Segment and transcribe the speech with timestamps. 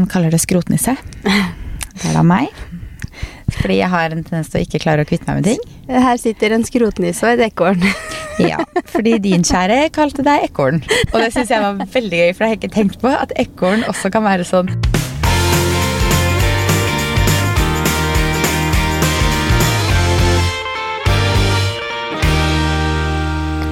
[0.00, 0.94] han kaller det skrotnisse.
[1.20, 2.48] Det er da meg.
[3.50, 5.64] Fordi jeg har en tendens til å ikke klare å kvitte meg med ting.
[5.90, 7.84] Her sitter en skrotnisse og et ekorn.
[8.40, 8.56] Ja,
[8.88, 10.78] fordi din kjære kalte deg ekorn.
[11.10, 13.84] Og det syns jeg var veldig gøy, for jeg har ikke tenkt på at ekorn
[13.84, 14.70] også kan være sånn.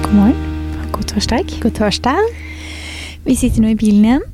[0.05, 0.37] God morgen.
[0.93, 1.49] God torsdag.
[1.65, 2.21] God torsdag.
[3.25, 4.29] Vi sitter nå i bilen igjen.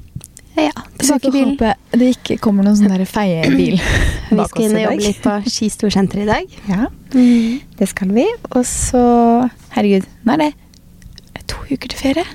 [0.55, 1.57] Ja, tilbakebil.
[1.91, 3.51] det ikke kommer noen sånn i dag.
[3.51, 6.55] Vi skal inn og jobbe litt på Ski storsenter i dag.
[6.71, 6.87] Ja,
[7.79, 8.25] det skal vi.
[8.55, 9.01] Og så
[9.75, 12.25] Herregud, nå er det to uker til ferie.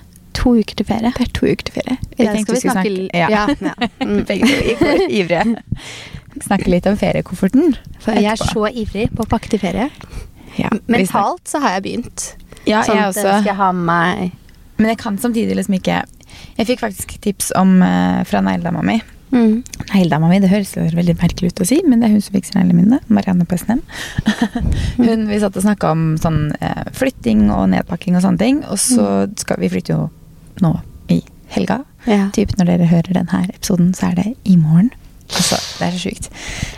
[0.40, 1.10] To uker til ferie.
[1.16, 1.96] Det er to uker til ferie.
[2.16, 3.26] I dag skal vi snakke l- ja.
[3.32, 3.88] ja, ja.
[4.06, 4.20] Mm.
[4.28, 5.56] Begge to for ivrige.
[6.46, 7.74] Snakke litt om feriekofferten.
[8.00, 9.88] For jeg er så ivrig på å pakke til ferie.
[10.60, 12.28] ja, Mentalt så har jeg begynt.
[12.68, 13.24] Ja, sånn jeg også.
[13.26, 14.32] Skal skal ha med meg
[14.78, 15.98] Men jeg kan samtidig liksom ikke
[16.58, 19.00] Jeg fikk faktisk tips om eh, fra negledama mi.
[19.32, 19.56] mm.
[19.92, 22.58] Negledama mi, det høres veldig merkelig ut å si, men det er hun som fikser
[22.58, 23.00] neglene mine.
[23.08, 23.82] Marianne på SNM.
[25.04, 28.62] hun, vi satt og snakka om sånn eh, flytting og nedpakking og sånne ting.
[28.68, 30.08] Og så skal vi flytte jo
[30.64, 30.74] nå
[31.10, 31.22] i
[31.54, 31.82] helga.
[32.06, 32.28] ja.
[32.36, 34.92] Typ når dere hører denne episoden, så er det i morgen.
[35.30, 36.28] Altså, det er så sjukt.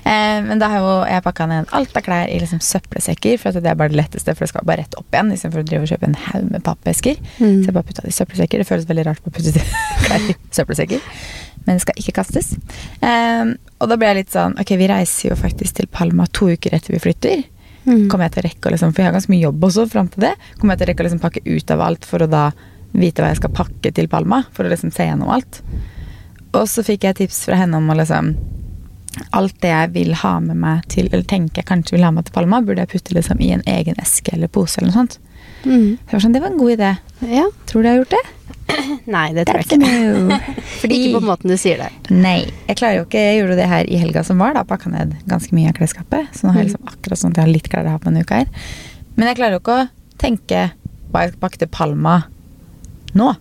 [0.05, 3.57] Eh, men da har jo jeg pakka ned alt av klær i liksom søppelsekker, for
[3.57, 5.87] det er bare det letteste, for det skal bare rett opp igjen, istedenfor å drive
[5.87, 7.23] og kjøpe en haug med pappesker.
[7.39, 7.63] Mm.
[7.63, 8.63] Så jeg bare putta det i søppelsekker.
[8.63, 9.65] Det føles veldig rart å putte
[10.05, 11.09] klær i søppelsekker,
[11.65, 12.53] men det skal ikke kastes.
[13.01, 16.51] Eh, og da ble jeg litt sånn Ok, vi reiser jo faktisk til Palma to
[16.53, 17.47] uker etter vi flytter.
[17.83, 18.05] Mm.
[18.11, 20.11] Kommer jeg til å rekke å liksom For jeg har ganske mye jobb også fram
[20.13, 20.37] til det.
[20.59, 22.45] Kommer jeg til å rekke å liksom pakke ut av alt for å da
[22.93, 24.43] vite hva jeg skal pakke til Palma?
[24.55, 25.63] For å liksom se gjennom alt.
[26.53, 28.35] Og så fikk jeg tips fra henne om å liksom
[29.37, 32.29] Alt det jeg vil ha med meg til Eller tenker jeg kanskje vil ha med
[32.29, 35.19] til Palma, burde jeg putte liksom i en egen eske eller pose eller noe sånt.
[35.65, 35.99] Mm.
[35.99, 36.93] Så jeg var sånn, Det var en god idé.
[37.29, 37.45] Ja.
[37.69, 38.23] Tror du jeg har gjort det?
[39.17, 40.57] Nei, det tror That's jeg ikke.
[40.81, 41.91] Fordi Ikke på måten du sier det.
[42.15, 44.65] Nei, jeg klarer jo ikke Jeg gjorde det her i helga som var, da.
[44.69, 46.33] Pakka ned ganske mye av klesskapet.
[46.37, 48.11] Så nå har jeg liksom akkurat sånn at jeg har litt klær å ha på
[48.11, 48.69] denne uka her.
[49.17, 49.89] Men jeg klarer jo ikke å
[50.23, 50.67] tenke
[51.13, 52.23] hva jeg skal pakke til Palma
[53.19, 53.33] nå.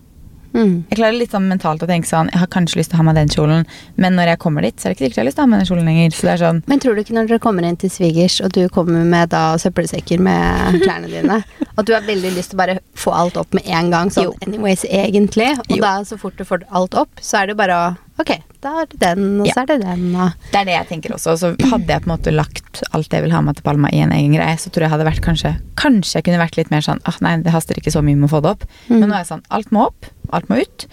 [0.52, 0.84] Mm.
[0.90, 3.06] Jeg klarer litt sånn mentalt å tenke sånn Jeg har kanskje lyst til å ha
[3.08, 3.64] meg den kjolen,
[3.96, 5.46] men når jeg kommer dit, så er det ikke sikkert jeg har lyst til å
[5.46, 6.10] ha meg den kjolen lenger.
[6.12, 8.52] Så det er sånn Men tror du ikke når dere kommer inn til svigers, og
[8.52, 11.40] du kommer med da søppelsekker med klærne dine,
[11.72, 14.28] at du har veldig lyst til å bare få alt opp med en gang, sånn
[14.28, 14.36] Jo.
[14.46, 15.80] anyways, egentlig, og Jo.
[15.82, 18.28] da så fort du får alt opp, så er det bare å Ok,
[18.60, 19.54] da er det den, og Ja.
[19.56, 21.32] så er det den, og Det er det jeg tenker også.
[21.40, 24.02] Så hadde jeg på en måte lagt alt jeg vil ha med til Palma i
[24.04, 26.82] en egen greie, så tror jeg hadde vært kanskje Kanskje jeg kunne vært litt mer
[26.84, 28.66] sånn ah, nei, det haster ikke så mye med å få det opp.
[28.90, 29.00] Mm.
[29.00, 30.06] Men nå er jeg sånn alt må opp.
[30.32, 30.86] Alt må ut.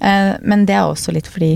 [0.00, 1.54] Eh, men det er også litt fordi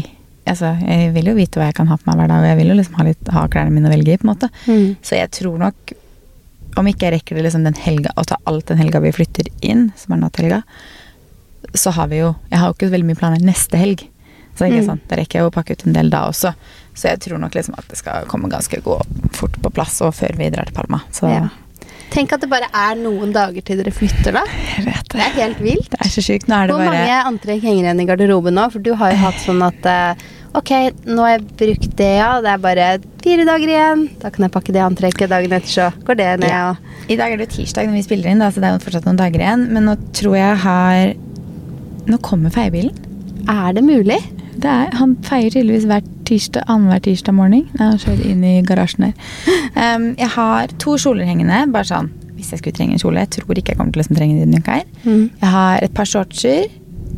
[0.51, 2.57] Altså, jeg vil jo vite hva jeg kan ha på meg hver dag, og jeg
[2.59, 4.49] vil jo liksom ha, litt, ha klærne mine å velge i, på en måte.
[4.67, 4.97] Mm.
[5.05, 5.93] Så jeg tror nok,
[6.81, 9.47] om ikke jeg rekker det liksom den helga, å ta alt den helga vi flytter
[9.63, 10.63] inn, som er natthelga,
[11.77, 14.07] så har vi jo Jeg har jo ikke veldig mye planer neste helg.
[14.57, 14.87] Så ikke Mm.
[14.87, 16.55] sant, da rekker jeg å pakke ut en del da også.
[16.97, 18.97] Så jeg tror nok liksom at det skal komme ganske gå
[19.37, 21.03] fort på plass, og før vi drar til Palma.
[21.13, 21.49] Så Ja.
[22.11, 24.43] Tenk at det bare er noen dager til dere flytter, da.
[24.75, 25.91] jeg vet Det er helt vilt.
[25.93, 26.49] Det er så sjukt.
[26.51, 28.65] Nå er det Hvor bare mange antrekk henger igjen i garderoben nå?
[28.75, 30.25] For du har jo hatt sånn at eh,
[30.59, 30.73] Ok,
[31.07, 32.31] nå har jeg brukt det, ja.
[32.43, 32.87] Det er bare
[33.23, 34.01] fire dager igjen.
[34.19, 35.31] Da kan jeg pakke det antrekket.
[35.31, 36.51] Dagen etter så går det ned.
[36.51, 36.73] Ja.
[37.07, 38.83] I dag er det jo tirsdag når vi spiller inn, da, så det er jo
[38.83, 39.69] fortsatt noen dager igjen.
[39.71, 41.13] Men nå tror jeg har
[42.11, 42.97] Nå kommer feiebilen.
[43.47, 44.19] er det mulig?
[44.65, 47.69] Er, han feier tydeligvis hver tirsdag, annenhver tirsdag morgen.
[47.79, 49.15] Nei, han kjører inn i garasjen her.
[49.75, 51.63] Um, jeg har to kjoler hengende.
[51.73, 52.11] Bare sånn
[52.41, 53.25] hvis jeg skulle trenge en kjole.
[53.25, 54.87] Jeg tror ikke jeg kommer til å liksom trenge den uka her.
[55.05, 55.25] Mm.
[55.43, 56.71] Jeg har et par shortser.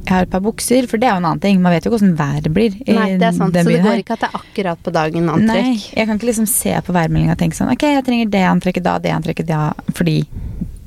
[0.03, 1.61] Jeg har et par bukser, for det er jo en annen ting.
[1.63, 2.79] Man vet jo ikke hvordan været blir.
[2.89, 3.55] Nei, det er sant.
[3.55, 6.49] Så det går ikke at det er akkurat på dagen Nei, jeg kan ikke liksom
[6.51, 9.61] se på værmeldinga og tenke sånn Ok, jeg trenger det antrekket da, det antrekket da,
[9.95, 10.17] fordi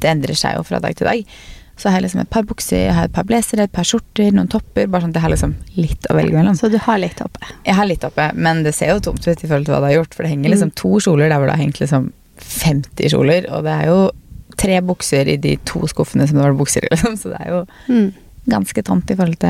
[0.04, 1.38] det endrer seg jo fra dag til dag.
[1.78, 4.32] Så har jeg liksom et par bukser, jeg har et par blazere, et par skjorter,
[4.32, 4.88] noen topper.
[4.88, 6.56] Bare sånn at jeg har liksom litt å velge mellom.
[6.56, 7.42] Så du har litt oppe.
[7.66, 9.90] Jeg har litt oppe, men det ser jo tomt ut i forhold til hva det
[9.92, 10.14] har gjort.
[10.16, 10.76] For det henger liksom Mm.
[10.76, 13.50] to kjoler der hvor det har hengt liksom 50 kjoler.
[13.52, 14.12] Og det er jo
[14.56, 17.18] tre bukser i de to skuffene som det var bukser i, liksom.
[17.20, 18.14] Så det er jo Mm.
[18.48, 19.50] ganske tomt i forhold til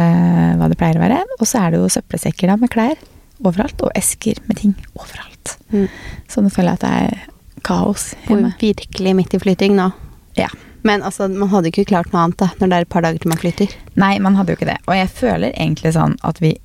[0.58, 1.22] hva det pleier å være.
[1.40, 2.96] Og så er det jo søppelsekker da med klær
[3.44, 5.58] overalt, og esker med ting overalt.
[5.72, 5.90] Mm.
[6.28, 8.54] Så nå føler jeg at det er kaos hjemme.
[8.58, 9.94] virkelig midt i flytting nå.
[10.38, 10.48] Ja.
[10.86, 13.22] Men altså, man hadde ikke klart noe annet da, når det er et par dager
[13.22, 13.74] til man flytter.
[13.98, 14.80] Nei, man hadde jo ikke det.
[14.86, 16.56] Og jeg føler egentlig sånn at vi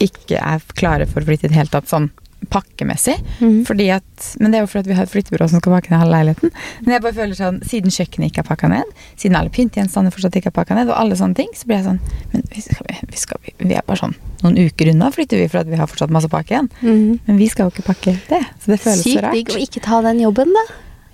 [0.00, 2.08] ikke er klare for å flytte i det hele tatt sånn
[2.50, 3.18] pakkemessig.
[3.38, 3.64] Mhm.
[3.68, 6.00] Fordi at, men det er jo fordi vi har et flyttebyrå som skal pakke ned
[6.00, 6.54] halve leiligheten.
[6.86, 10.38] Men jeg bare føler sånn, siden kjøkkenet ikke er pakka ned, siden alle pyntegjenstander fortsatt
[10.40, 12.00] ikke er pakka ned, og alle sånne ting, så blir jeg sånn
[12.32, 15.60] Men vi, skal, vi, skal, vi er bare sånn noen uker unna flytter vi for
[15.60, 16.70] at vi har fortsatt masse pakke igjen.
[16.80, 17.18] Mhm.
[17.26, 18.40] Men vi skal jo ikke pakke det.
[18.62, 19.36] Så det føles så rart.
[19.36, 20.64] Sykt digg å ikke ta den jobben, da.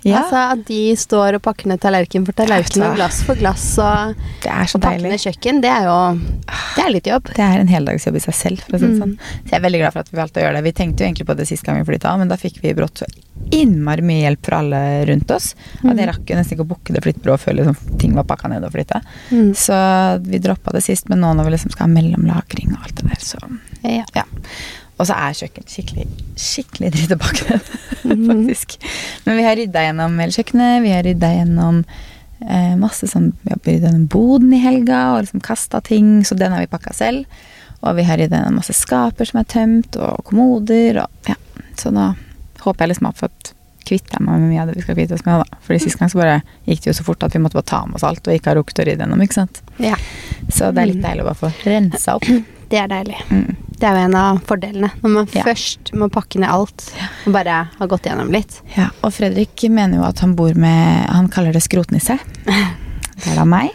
[0.07, 0.21] Ja.
[0.23, 4.15] Altså At de står og pakker ned tallerken for tallerken og glass for glass og,
[4.43, 5.97] Det er så og pakker ned kjøkken, det er jo
[6.77, 7.31] Det er litt jobb.
[7.35, 8.61] Det er en heldagsjobb i seg selv.
[8.63, 8.99] For å si det Mm.
[9.03, 9.17] sånn.
[9.43, 10.63] Så jeg er veldig glad for at vi valgte å gjøre det.
[10.63, 13.01] Vi tenkte jo egentlig på det sist gang vi flytta, men da fikk vi brått
[13.03, 13.05] så
[13.51, 15.55] innmari mye hjelp fra alle rundt oss.
[15.79, 15.97] At Mm.
[15.97, 18.63] jeg rakk jo nesten ikke å booke det flyttebyrået før liksom, ting var pakka ned
[18.63, 19.01] og flytta.
[19.31, 19.51] Mm.
[19.55, 19.75] Så
[20.23, 23.07] vi droppa det sist, men nå når vi liksom skal ha mellomlagring og alt det
[23.09, 23.37] der, så
[23.83, 24.03] Ja.
[24.15, 24.23] ja.
[24.97, 26.05] Og så er kjøkkenet skikkelig
[26.41, 27.67] skikkelig dritt å pakke ned,
[28.07, 28.27] Mhm.
[28.31, 28.77] faktisk.
[29.25, 31.83] Men vi har rydda gjennom hele kjøkkenet, vi har rydda gjennom
[32.47, 36.37] eh, masse sånn Vi har rydda gjennom boden i helga og liksom kasta ting, så
[36.37, 37.25] den har vi pakka selv.
[37.83, 41.35] Og vi har rydda gjennom masse skaper som er tømt, og kommoder og ja.
[41.77, 42.15] Så nå
[42.63, 43.53] håper jeg liksom har fått
[43.87, 45.43] kvitt meg med mye av det vi skal kvitte oss med.
[45.45, 45.57] da.
[45.63, 47.85] Fordi Sist gang så bare gikk det jo så fort at vi måtte bare ta
[47.85, 49.21] med oss alt og ikke ha rukket å rydde gjennom.
[49.23, 49.61] ikke sant?
[49.79, 49.95] ja.
[50.49, 52.25] Så det er litt deilig å bare få rensa opp.
[52.69, 53.21] Det er deilig.
[53.31, 53.55] Mm.
[53.77, 54.89] Det er jo en av fordelene.
[55.03, 55.43] Når man Ja.
[55.45, 56.87] først må pakke ned alt
[57.27, 58.61] og bare har gått gjennom litt.
[58.75, 62.17] Ja, og Fredrik mener jo at han bor med Han kaller det skrotnisse.
[63.17, 63.69] Det er da meg.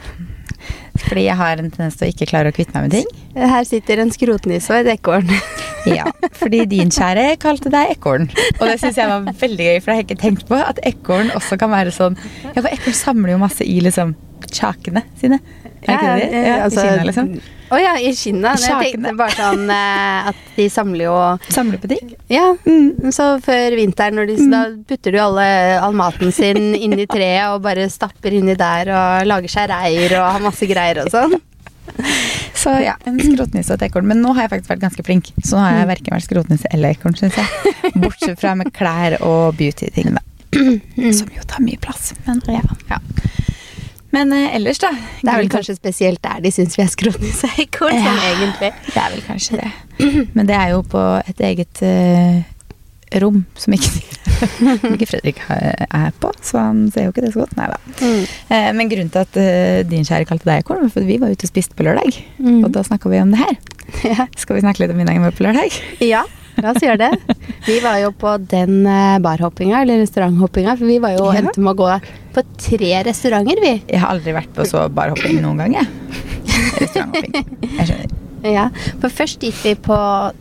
[1.02, 3.06] Fordi jeg har en tendens til å ikke klare å kvitte meg med ting.
[3.34, 5.30] Her sitter en skrotnisse og et ekorn.
[5.82, 6.04] Ja,
[6.38, 8.28] Fordi din kjære kalte deg ekorn.
[8.60, 11.32] Og det syns jeg var veldig gøy, for jeg har ikke tenkt på at ekorn
[11.34, 12.14] også kan være sånn
[12.54, 14.12] Ja, for ekorn samler jo masse i liksom
[14.50, 15.38] kjakene sine.
[15.82, 16.42] Er ikke det det?
[16.46, 17.28] Ja, altså- I Kina, liksom.
[17.72, 18.50] Å ja, i Kina.
[18.60, 21.14] Jeg tenkte bare sånn eh, at de samler jo
[21.48, 22.14] Samler på ting.
[22.28, 23.10] Ja, Mm.
[23.12, 25.46] så før vinteren når de, så da putter de alle,
[25.80, 30.18] all maten sin inn i treet og bare stapper inni der og lager seg reir
[30.20, 31.40] og har masse greier og sånn.
[32.54, 34.06] Så ja, en skrotnisse og et ekorn.
[34.06, 35.32] Men nå har jeg faktisk vært ganske flink.
[35.42, 37.92] Så nå har jeg verken vært skrotnisse eller ekorn, syns jeg.
[37.96, 40.22] Bortsett fra med klær og beauty-ting, da.
[40.52, 42.12] Som jo tar mye plass.
[42.26, 42.60] Men ja.
[42.90, 43.00] ja.
[44.12, 44.92] Men eh, ellers, da.
[45.22, 48.72] Det er vel kanskje spesielt der de syns vi er skrotnisse og ekorn, sånn egentlig.
[48.88, 49.70] Det er vel kanskje det.
[50.36, 52.42] Men det er jo på et eget eh,
[53.22, 53.90] rom som ikke,
[54.94, 57.56] ikke Fredrik er på, så han ser jo ikke det så godt.
[57.58, 57.80] Nei da.
[58.00, 58.22] Mm.
[58.56, 61.32] Eh, men grunnen til at uh, din kjære kalte deg korn, var fordi vi var
[61.32, 62.20] ute og spiste på lørdag.
[62.38, 62.62] Mm.
[62.62, 63.56] Og da snakka vi om det her.
[64.08, 64.24] Ja.
[64.40, 65.74] Skal vi snakke litt om middagen vår på lørdag?
[66.00, 66.22] ja,
[66.60, 67.36] la oss gjøre det.
[67.66, 71.38] Vi var jo på den eh, barhoppinga, eller restauranthoppinga, for vi var jo Ja.
[71.40, 72.00] endte med å gå
[72.34, 73.72] på tre restauranter, vi.
[73.88, 75.86] Jeg har aldri vært på så barhopping noen gang, jeg.
[76.82, 77.56] Restauranthopping.
[77.78, 78.18] Jeg skjønner.
[78.42, 78.64] Ja,
[78.98, 79.96] For først gikk vi på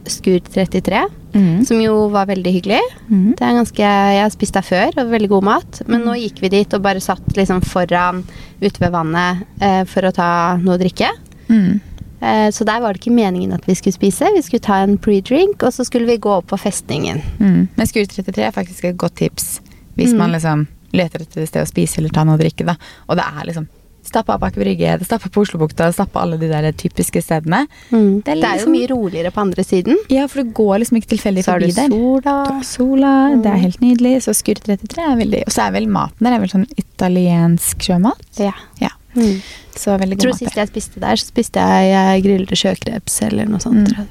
[0.10, 1.62] Skur 33, Mm.
[1.66, 2.80] som jo var veldig hyggelig.
[3.10, 3.36] Mm.
[3.38, 5.82] Det er ganske, Jeg har spist der før, og veldig god mat.
[5.88, 8.24] Men nå gikk vi dit og bare satt liksom foran
[8.62, 11.08] ute ved vannet eh, for å ta noe å drikke.
[11.48, 11.80] Mm.
[12.22, 14.30] Eh, så der var det ikke meningen at vi skulle spise.
[14.36, 17.22] Vi skulle ta en pre-drink, og så skulle vi gå opp på festningen.
[17.40, 17.68] Mm.
[17.76, 19.60] Men Skur 33 er faktisk et godt tips
[19.98, 20.18] hvis Mm.
[20.18, 22.66] man liksom leter etter et sted å spise eller ta noe å drikke.
[22.66, 22.76] Da.
[23.10, 23.68] Og det er liksom
[24.04, 27.68] stappa Aker Brygge, det stappa på Oslobukta, det stappa alle de der typiske stedene.
[27.92, 29.96] Det Det er, er jo liksom- mye roligere på andre siden.
[30.10, 31.90] Ja, for det går liksom ikke tilfeldig Så har du forbi der.
[31.90, 32.60] sola.
[32.60, 34.16] Du sola, det er helt nydelig.
[34.24, 37.78] Så Skur 33 er veldig Og så er vel maten der er vel sånn italiensk
[37.80, 38.20] sjømat.
[38.40, 38.52] Ja.
[38.80, 38.90] Ja.
[39.16, 39.42] Mm.
[39.76, 43.46] Så veldig god tror mat sist jeg spiste der, så spiste jeg grillede sjøkreps eller
[43.52, 43.88] noe sånt.
[43.88, 43.94] Mm.
[43.94, 44.08] tror.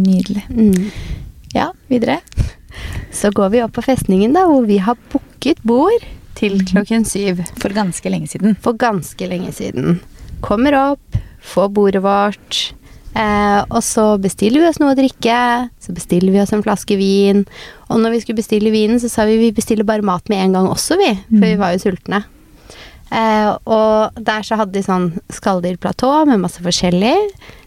[0.00, 0.44] Nydelig.
[0.50, 0.90] Mm.
[1.54, 2.20] Ja, videre.
[3.14, 6.02] Så går vi opp på festningen, da, hvor vi har booket bord
[6.34, 7.44] til klokken syv.
[7.62, 8.56] For ganske lenge siden.
[8.64, 10.00] For ganske lenge siden.
[10.42, 11.20] Kommer opp,
[11.54, 12.72] får bordet vårt.
[13.14, 15.70] Eh, og så bestiller vi oss noe å drikke.
[15.78, 17.44] Så bestiller vi oss en flaske vin.
[17.86, 20.56] Og når vi skulle bestille vinen, så sa vi vi bestiller bare mat med en
[20.58, 21.12] gang også, vi.
[21.30, 21.60] For vi Mm.
[21.62, 22.24] var jo sultne.
[23.14, 27.14] Eh, og der så hadde de sånn skalldyrplatå med masse forskjellig.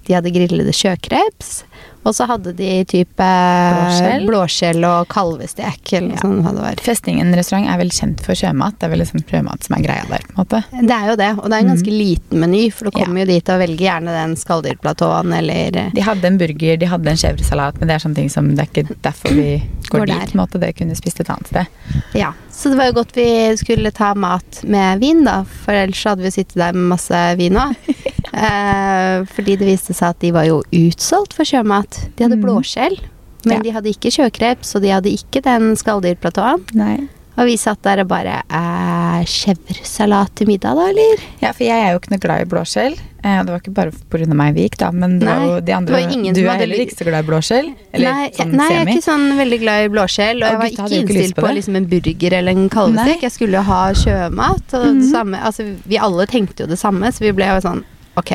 [0.08, 1.62] De hadde grillede sjøkreps.
[2.08, 4.26] Og så hadde de type Blåskjell.
[4.30, 6.22] blåskjell og kalvestek, eller Ja.
[6.24, 6.76] sånn det var.
[6.80, 8.78] Festningen restaurant er vel kjent for sjømat.
[8.80, 10.64] Det er vel liksom sjømat som er greia der, på en måte.
[10.72, 13.26] Det er jo det, og det er en ganske liten meny, for du kommer Ja.
[13.26, 17.18] jo dit og velger gjerne den skalldyrplatåen eller De hadde en burger, de hadde en
[17.18, 19.62] chèvresalat, men det er sånne ting som det er ikke derfor vi
[19.92, 20.32] går, Går dit.
[20.32, 20.60] på en måte.
[20.60, 21.68] Det kunne spist et annet sted.
[22.16, 22.32] Ja.
[22.52, 26.24] Så det var jo godt vi skulle ta mat med vin, da, for ellers hadde
[26.24, 27.76] vi sittet der med masse vin òg.
[28.38, 32.10] eh, fordi det viste seg at de var jo utsolgt for sjømat.
[32.16, 32.44] De hadde Mm.
[32.46, 33.00] blåskjell,
[33.46, 33.64] men Ja.
[33.64, 37.08] de hadde ikke sjøkreps, og de hadde ikke den skalldyrplatåen.
[37.38, 41.18] Og vi satt der og bare eh, Chèvresalat til middag, da, eller?
[41.42, 42.96] Ja, for jeg er jo ikke noe glad i blåskjell.
[43.24, 44.34] Eh, det var ikke bare pga.
[44.34, 46.58] meg vi gikk, da, men det var jo de andre det var ingen Du er
[46.58, 47.76] heller ikke så glad i blåskjell?
[47.94, 50.38] Eller nei, sånn nei, jeg er ikke sånn veldig glad i blåskjell.
[50.38, 53.22] Og Og jeg var ikke innstilt på på, liksom en burger eller en kalvestek.
[53.22, 54.74] Jeg skulle jo ha sjømat.
[54.74, 55.02] Og Mhm.
[55.02, 57.84] det samme, altså, vi alle tenkte jo det samme, så vi ble jo sånn
[58.18, 58.34] Ok,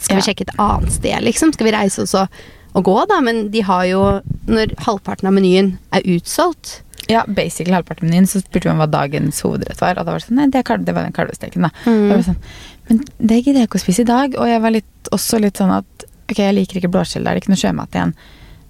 [0.00, 1.52] skal vi sjekke et annet sted, liksom?
[1.54, 2.40] Skal vi reise oss og,
[2.76, 3.20] og gå, da?
[3.24, 4.02] Men de har jo
[4.48, 8.82] Når halvparten av menyen er utsolgt Ja, basically halvparten av menyen, så spurte vi om
[8.82, 11.08] hva dagens hovedrett var, og da var det sånn Nei, det, er kalv, det var
[11.08, 11.72] den kalvesteken, da.
[11.86, 12.04] Mm.
[12.10, 12.40] Da sånn,
[12.88, 15.60] Men det gidder jeg ikke å spise i dag, og jeg var litt, også litt
[15.60, 18.12] sånn at Ok, jeg liker ikke blåskjell, da er det ikke noe sjømat igjen.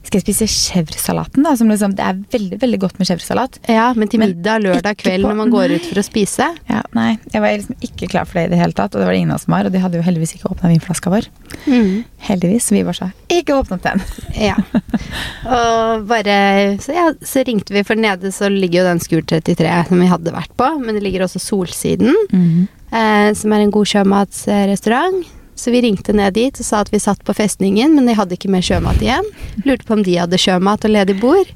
[0.02, 1.54] Skal jeg spise chèvresalaten, da?
[1.56, 3.58] Som liksom, det er veldig veldig godt med chèvresalat.
[3.70, 6.48] Ja, men til middag lørdag kveld på- når man går ut for å spise.
[6.68, 9.06] Ja, nei, Jeg var liksom ikke klar for det i det hele tatt, og det
[9.06, 9.66] var det ingen av oss som var.
[9.66, 11.28] Og de hadde jo heldigvis ikke åpna vinflaska vår.
[11.66, 12.04] Mm.
[12.28, 12.70] Heldigvis.
[12.72, 14.02] Vi bare sa ikke åpnet den.
[14.52, 14.56] Ja.
[15.46, 16.36] Og bare
[16.82, 20.06] så, ja, så ringte vi, for nede så ligger jo den Skur 33 som vi
[20.10, 22.12] hadde vært på, men det ligger også Solsiden,
[22.92, 25.22] eh, som er en god sjømatsrestaurant.
[25.54, 28.34] Så vi ringte ned dit og sa at vi satt på festningen, men de hadde
[28.38, 29.26] ikke mer sjømat igjen.
[29.66, 31.50] Lurte på om de hadde sjømat og ledig bord.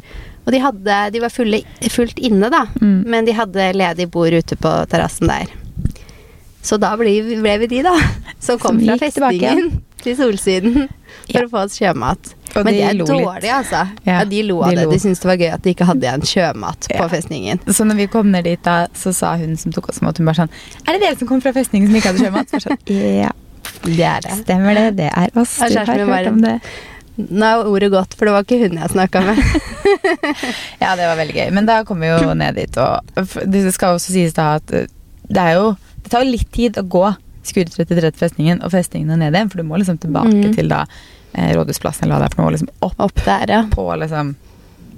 [0.46, 3.02] Og de, hadde, de var fulle, fullt inne, da, Mm.
[3.10, 5.48] men de hadde ledig bord ute på terrassen der.
[6.62, 7.10] Så da ble,
[7.42, 7.94] ble vi de, da.
[8.42, 10.88] Som kom Som fra festningen til Solsiden
[11.26, 11.44] for Ja.
[11.46, 12.32] å få oss sjømat.
[12.54, 13.80] Men de det er dårlige, dårlig, altså.
[14.06, 14.84] Ja, Ja, de lo av de det.
[14.86, 14.92] lo.
[14.92, 17.58] De syntes det var gøy at de ikke hadde igjen sjømat på festningen.
[17.66, 20.26] Så når vi kom ned dit, da, så sa hun som tok oss imot, hun
[20.30, 20.54] bare sånn
[20.86, 22.54] Er det dere som kom fra festningen som ikke hadde sjømat?
[22.54, 22.78] Så sånn,
[23.26, 23.32] ja,
[23.86, 24.36] Det er det.
[24.42, 24.90] stemmer det.
[25.00, 25.56] Det er oss.
[25.58, 26.60] Du har hørt bare- om det.
[27.16, 29.38] Nå er ordet godt, for det var ikke hun jeg snakka med.
[30.82, 31.50] Ja, det var veldig gøy.
[31.56, 33.00] Men da kom vi jo ned dit, og
[33.46, 34.90] det skal også sies da at eh,
[35.26, 37.06] det er jo Det tar jo litt tid å gå
[37.46, 40.54] Skure 33 til festningen og festningene ned igjen, for du må liksom tilbake mm.
[40.58, 40.82] til da
[41.32, 43.60] eh, Rådhusplassen eller hva det er for noe, liksom opp Opp der, ja.
[43.70, 44.34] på liksom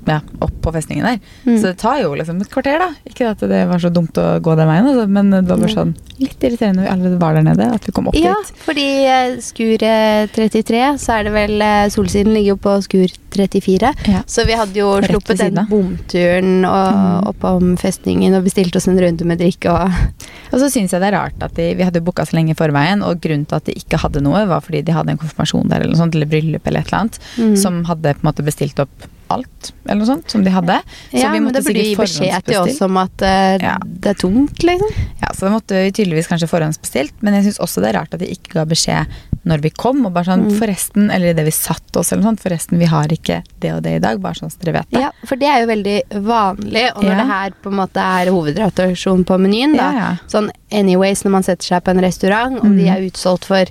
[0.08, 1.18] ja, opp på festningen der.
[1.46, 1.56] Mm.
[1.60, 2.88] Så det tar jo liksom et kvarter, da.
[3.08, 5.74] Ikke at det var så dumt å gå den veien, altså, men det var bare
[5.74, 8.56] sånn litt irriterende når vi allerede var der nede, at vi kom opp Ja, dit.
[8.64, 13.06] fordi eh, Skur eh, 33, så er det vel eh, Solsiden ligger jo på Skur
[13.36, 13.92] 34.
[14.08, 14.22] Ja.
[14.26, 17.26] Så vi hadde jo Rett sluppet den bomturen og Mm.
[17.28, 19.92] oppom festningen og bestilt oss en runde med drikke og
[20.52, 22.56] Og så syns jeg det er rart at de, vi hadde booka så lenge i
[22.56, 25.68] forveien, og grunnen til at de ikke hadde noe, var fordi de hadde en konfirmasjon
[25.68, 27.54] der eller noe sånt, eller bryllup eller et eller annet, Mm.
[27.60, 30.78] som hadde på en måte bestilt opp alt, eller noe sånt, som de hadde.
[31.10, 33.76] Så Ja, vi men det burde gi beskjed til oss om at uh, Ja.
[33.84, 34.92] det er tomt, liksom.
[35.22, 38.14] Ja, så det måtte vi tydeligvis kanskje forhåndsbestilt, men jeg syns også det er rart
[38.16, 39.18] at de ikke ga beskjed
[39.48, 40.58] når vi kom, og bare sånn Mm.
[40.60, 43.82] forresten, eller idet vi satte oss eller noe sånt, forresten, vi har ikke det og
[43.82, 45.00] det i dag, bare sånn så dere vet det.
[45.00, 45.96] Ja, for det er jo veldig
[46.28, 47.16] vanlig, og når Ja.
[47.22, 49.90] det her på en måte er hovedrotasjon på menyen, da.
[49.92, 50.16] Ja, ja.
[50.28, 52.96] Sånn anyways, når man setter seg på en restaurant, om de Mhm.
[52.96, 53.64] er utsolgt for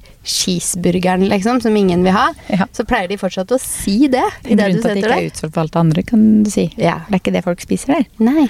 [0.47, 2.31] cheeseburgeren, liksom, som ingen vil ha,
[2.73, 4.95] så pleier de fortsatt å si det I det du setter grunn Grunnen til at
[4.95, 6.73] de ikke er utsolgt for alt det andre, kan du si.
[6.77, 6.99] Ja.
[7.09, 8.05] Det er ikke det folk spiser der.
[8.19, 8.47] Nei.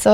[0.00, 0.12] Så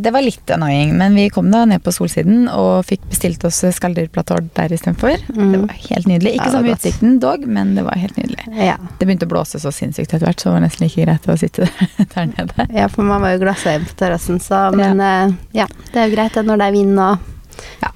[0.00, 3.60] det var litt annoying, men vi kom da ned på Solsiden og fikk bestilt oss
[3.76, 5.20] skalldyrplatå der istedenfor.
[5.36, 5.50] Mm.
[5.52, 6.34] Det var helt nydelig.
[6.38, 6.80] Ikke ja, samme godt.
[6.80, 8.46] utsikten dog, men det var helt nydelig.
[8.56, 8.78] Ja.
[8.98, 11.36] Det begynte å blåse så sinnssykt etter hvert, så det var nesten like greit å
[11.40, 11.68] sitte
[12.14, 12.68] der nede.
[12.72, 15.18] ja, for man var jo glassa på terrassen, så Men ja.
[15.64, 17.34] ja, det er jo greit det når det er vind og.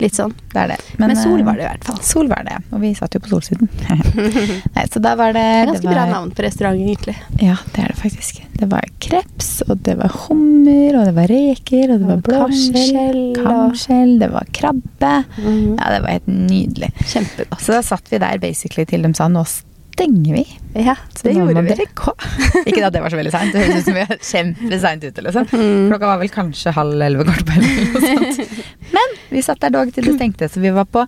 [0.03, 0.35] Litt sånn.
[0.53, 0.79] Det er det.
[1.01, 2.01] Men, sol eh, var det i hvert fall.
[2.07, 3.71] Sol var det, og vi satt jo på Solsiden.
[4.77, 7.17] Nei, så da var det, Det er det ganske var, bra navn på restauranten, egentlig.
[7.43, 8.43] Ja, det er det faktisk.
[8.61, 13.21] Det var kreps, og det var hummer, og det var reker, og det var blåskjell,
[13.41, 15.15] kamskjell, det var krabbe.
[15.39, 15.77] Mm.
[15.79, 16.93] Ja, det var helt nydelig.
[17.03, 17.61] Kjempegodt.
[17.63, 19.45] Så da satt vi der basically til de sa nå
[19.93, 20.45] stenger vi.
[20.75, 21.75] Ja, Så det gjorde vi.
[22.71, 25.25] Ikke at det var så veldig seint, det høres ut som vi var kjempeseint ute.
[25.27, 25.49] Liksom.
[25.53, 25.91] Mm.
[25.93, 28.47] Klokka var vel kanskje halv elleve kvart på elleve.
[28.97, 31.05] Men vi satt der dog til det stengte, så vi var på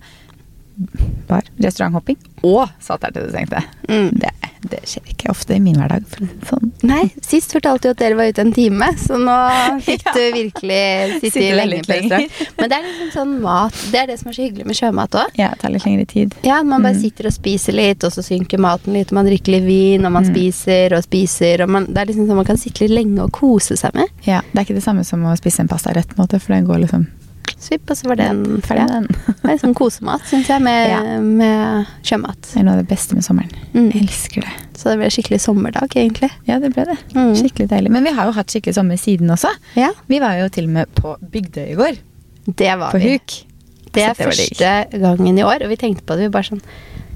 [1.27, 3.61] bar, restauranthopping og satt stengte.
[3.89, 4.09] Mm.
[4.19, 4.29] Det,
[4.69, 6.03] det skjer ikke ofte i min hverdag,
[6.49, 6.71] sånn.
[6.85, 9.35] Nei, sist fortalte du at dere var ute en time, så nå
[9.85, 12.39] fikk du virkelig sitte i lenge på restaurant.
[12.59, 15.17] Men det er liksom sånn mat Det er det som er så hyggelig med sjømat
[15.21, 15.35] òg.
[15.39, 16.35] Ja, det tar litt lengre tid.
[16.45, 17.01] Ja, man bare Mm.
[17.01, 20.11] sitter og spiser litt, og så synker maten litt, og man drikker litt vin, og
[20.11, 20.33] man Mm.
[20.33, 23.31] spiser og spiser, og man, det er liksom sånn man kan sitte litt lenge og
[23.31, 24.07] kose seg med.
[24.25, 26.53] Ja, Det er ikke det samme som å spise en pastarett, på en måte, for
[26.53, 27.07] den går liksom
[27.59, 29.05] Svipp, og så var det en ferdig den.
[29.45, 30.99] Det er sånn kosemat, syns jeg, med, Ja.
[31.21, 32.41] med sjømat.
[32.51, 33.51] Det er noe av det beste med sommeren.
[33.73, 33.87] Mm.
[33.93, 34.53] Jeg elsker det.
[34.77, 36.29] Så det ble skikkelig sommerdag, egentlig.
[36.49, 36.97] Ja, det ble det.
[37.15, 37.31] Mm.
[37.39, 37.91] Skikkelig deilig.
[37.95, 39.49] Men vi har jo hatt skikkelig sommer siden også.
[39.79, 41.97] Ja, Vi var jo til og med på Bygdøy i går.
[42.45, 43.15] det var På vi.
[43.15, 43.37] huk.
[43.95, 44.27] Det er digg.
[44.27, 46.27] første gangen i år, og vi tenkte på det.
[46.27, 46.61] Vi bare sånn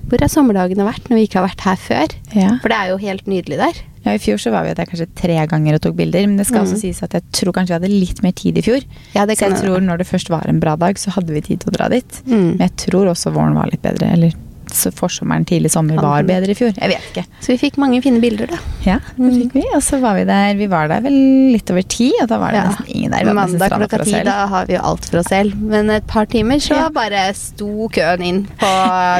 [0.10, 2.16] Hvor har sommerdagene vært når vi ikke har vært her før?
[2.34, 2.56] Ja.
[2.63, 3.80] For det er jo helt nydelig der.
[4.06, 6.48] ja, I fjor så var vi der kanskje tre ganger og tok bilder, men det
[6.48, 6.68] skal Mm.
[6.68, 8.82] også sies at jeg tror kanskje vi hadde litt mer tid i fjor.
[9.13, 11.60] Ja, så jeg tror når det først var en bra dag, så hadde vi tid
[11.62, 12.22] til å dra dit.
[12.25, 12.58] Mm.
[12.58, 14.12] Men jeg tror også våren var litt bedre.
[14.13, 14.34] Eller
[14.96, 16.74] forsommeren, tidlig sommer var bedre i fjor.
[16.78, 17.26] Jeg vet ikke.
[17.42, 18.58] Så vi fikk mange fine bilder, da.
[18.86, 19.36] Ja, det Mm.
[19.42, 19.64] fikk vi.
[19.76, 21.14] Og så var vi der Vi var der vel
[21.54, 22.70] litt over ti, og da var det Ja.
[22.70, 23.34] nesten ingen der.
[23.34, 25.56] Mandag klokka ti, da har vi jo alt for oss selv.
[25.60, 26.90] Men et par timer så Ja.
[26.90, 28.68] bare sto køen inn på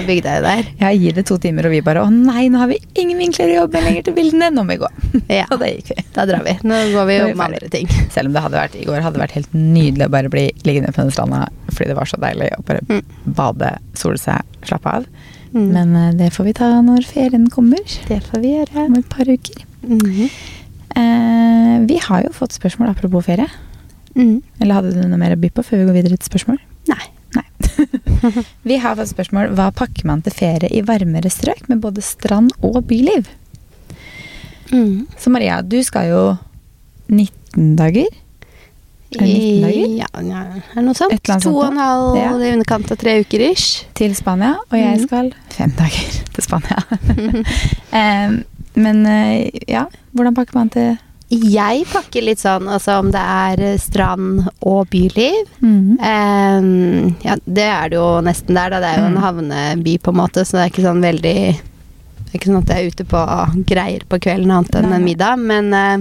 [0.08, 0.64] Bygdøy der.
[0.80, 3.48] Ja, gi det to timer, og vi bare Å nei, nå har vi ingen vinkler
[3.48, 4.52] å jobbe lenger til bildene.
[4.54, 4.88] Nå må vi gå.
[5.30, 5.46] Ja.
[5.52, 6.04] og det gikk vi.
[6.14, 6.54] Da drar vi.
[6.64, 7.88] Nå går vi jo med andre ting.
[8.10, 10.52] Selv om det hadde vært i går hadde det vært helt nydelig å bare bli
[10.64, 13.04] liggende på den stranda fordi det var så deilig å bare Mm.
[13.36, 15.06] bade, sole seg, slappe av.
[15.54, 15.68] Mm.
[15.74, 17.82] Men uh, det får vi ta når ferien kommer.
[18.10, 18.86] Det får vi gjøre.
[18.86, 19.66] Om et par uker.
[19.84, 20.30] Mm -hmm.
[20.98, 23.48] uh, vi har jo fått spørsmål apropos ferie.
[24.16, 24.42] Mm.
[24.60, 26.58] Eller hadde du noe mer å by på før vi går videre til spørsmål?
[26.90, 27.06] Nei.
[27.36, 27.46] Nei.
[28.70, 32.52] vi har fått spørsmål hva pakker man til ferie i varmere strøk med både strand
[32.62, 33.30] og byliv?
[34.72, 35.08] Mm.
[35.18, 36.24] Så Maria, du skal jo
[37.08, 38.08] 19 dager
[39.16, 39.94] Er det 19 dager?
[39.98, 40.42] Ja, ja,
[40.78, 41.24] er noe sånt?
[41.42, 42.30] To og en halv ja.
[42.38, 43.86] i underkant av tre uker ish.
[43.98, 45.08] til Spania, og jeg Mhm.
[45.08, 46.78] skal fem dager til Spania.
[48.30, 48.44] um,
[48.76, 50.98] men eh, ja, hvordan pakker man til
[51.30, 55.50] Jeg pakker litt sånn altså om det er eh, strand og byliv.
[55.62, 58.80] Ehm, ja, det er det jo nesten der, da.
[58.82, 59.24] Det er jo en Mm.
[59.24, 61.60] havneby, på en måte, så det er ikke sånn veldig
[62.30, 65.04] Det er ikke sånn at jeg er ute på greier på kvelden annet enn en
[65.04, 65.98] middag, men eh,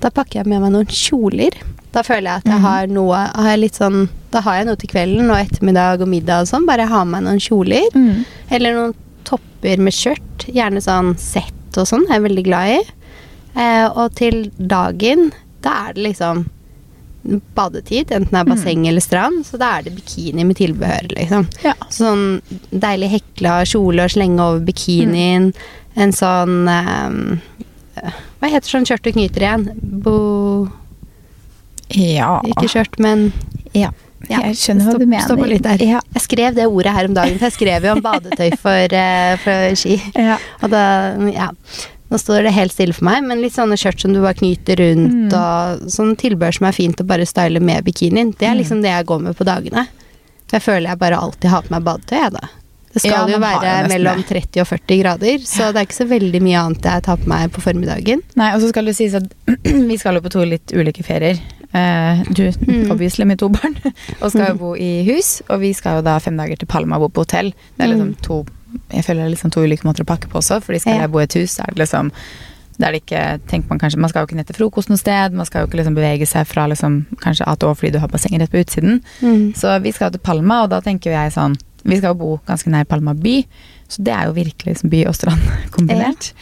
[0.00, 1.54] da pakker jeg med meg noen kjoler.
[1.92, 2.66] Da føler jeg at jeg Mhm.
[2.66, 6.40] har noe har jeg sånn, Da har jeg noe til kvelden og ettermiddag og middag
[6.42, 6.66] og sånn.
[6.66, 7.88] Bare ha med meg noen kjoler.
[7.94, 8.24] Mm.
[8.50, 10.44] Eller noen topper med skjørt.
[10.52, 12.04] Gjerne sånn sett og sånn.
[12.08, 12.82] Jeg er veldig glad i.
[13.56, 16.44] Eh, og til dagen, da er det liksom
[17.54, 18.10] badetid.
[18.12, 19.44] Enten det er basseng eller strand.
[19.46, 21.48] Så da er det bikini med tilbehør, liksom.
[21.64, 21.72] Ja.
[21.88, 25.54] Sånn deilig hekla kjole å slenge over bikinien.
[25.96, 28.10] En sånn eh,
[28.40, 29.68] Hva heter sånn skjørt du knyter igjen?
[30.04, 30.16] Bo...
[31.94, 32.40] Ja.
[32.46, 33.30] Ikke skjørt, men
[33.76, 33.92] ja.
[34.26, 35.22] Ja, Jeg skjønner hva du mener.
[35.22, 35.82] Stopp litt der.
[35.86, 36.00] Ja.
[36.16, 39.36] Jeg skrev det ordet her om dagen, for jeg skrev jo om badetøy for, eh,
[39.42, 39.98] for ski.
[40.18, 40.38] Ja.
[40.64, 40.80] Og da,
[41.30, 41.50] ja.
[42.10, 44.78] Nå står det helt stille for meg, men litt sånne skjørt som du bare knyter
[44.82, 45.32] rundt, Mm.
[45.34, 48.32] og sånn tilbehør som er fint å bare style med bikinien.
[48.38, 48.58] Det er Mm.
[48.62, 49.86] liksom det jeg går med på dagene.
[50.52, 52.48] Jeg føler jeg bare alltid har på meg badetøy, jeg, da.
[52.96, 56.06] Det skal Ja, jo være mellom 30 og 40 grader, så det er ikke så
[56.08, 58.22] veldig mye annet jeg tar på meg på formiddagen.
[58.40, 59.26] Nei, og så skal det sies at
[59.90, 61.36] vi skal jo på to litt ulike ferier.
[61.76, 62.90] Eh, du Mm.
[62.94, 63.76] obviously med to barn,
[64.22, 65.42] og skal jo bo i hus.
[65.50, 67.52] Og vi skal jo da fem dager til Palma og bo på hotell.
[67.76, 68.20] Det er liksom Mm.
[68.22, 68.46] to
[68.92, 71.10] Jeg føler det er liksom to ulike måter å pakke på også, fordi skal jeg
[71.12, 72.10] bo i et hus, så er det liksom
[72.78, 75.32] der det ikke, tenker Man kanskje, man skal jo ikke ned til frokost noe sted,
[75.32, 77.98] man skal jo ikke liksom bevege seg fra liksom, kanskje A til Å fordi du
[78.02, 78.98] har bassenget rett på utsiden.
[79.56, 81.56] Så vi skal til Palma, og da tenker jeg sånn
[81.86, 83.40] Vi skal jo bo ganske nær Palma by,
[83.88, 86.32] så det er jo virkelig liksom by og strand kombinert.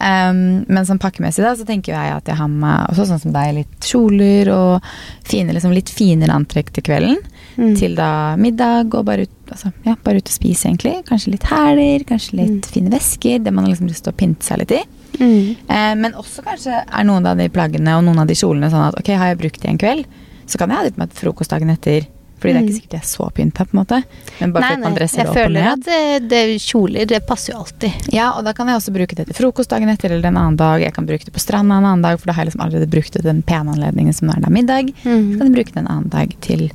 [0.00, 3.34] Um, men sånn pakkemessig da, så tenker jeg at jeg har med også sånn som
[3.34, 4.86] deg, litt kjoler og
[5.28, 7.18] fine, liksom litt finere antrekk til kvelden.
[7.60, 7.74] Mm.
[7.76, 8.08] Til da
[8.40, 10.94] middag og bare ut, altså, ja, bare ut og spise, egentlig.
[11.08, 12.72] Kanskje litt hæler, kanskje litt Mm.
[12.72, 13.44] fine vesker.
[13.44, 14.80] Det man har liksom lyst til å pynte seg litt i.
[15.20, 15.56] Mm.
[15.68, 18.88] Uh, men også kanskje er noen av de plaggene og noen av de kjolene sånn
[18.88, 20.08] at ok, har jeg brukt de en kveld,
[20.46, 22.08] så kan jeg ha litt på meg frokostdagen frokost dagen etter.
[22.40, 22.68] Fordi det er Mm.
[22.70, 23.98] ikke sikkert jeg er så pynta, på en måte.
[24.40, 25.72] Men bare Nei, at man dresser jeg det opp og føler ned.
[25.72, 27.92] at det, det, kjoler, det passer jo alltid.
[28.16, 30.56] Ja, og da kan jeg også bruke det til frokost dagen etter eller en annen
[30.56, 30.80] dag.
[30.80, 32.88] Jeg kan bruke det på stranda en annen dag, for da har jeg liksom allerede
[32.90, 34.88] brukt det til den pene anledningen som er da middag.
[35.04, 36.70] Så kan jeg bruke det en annen dag til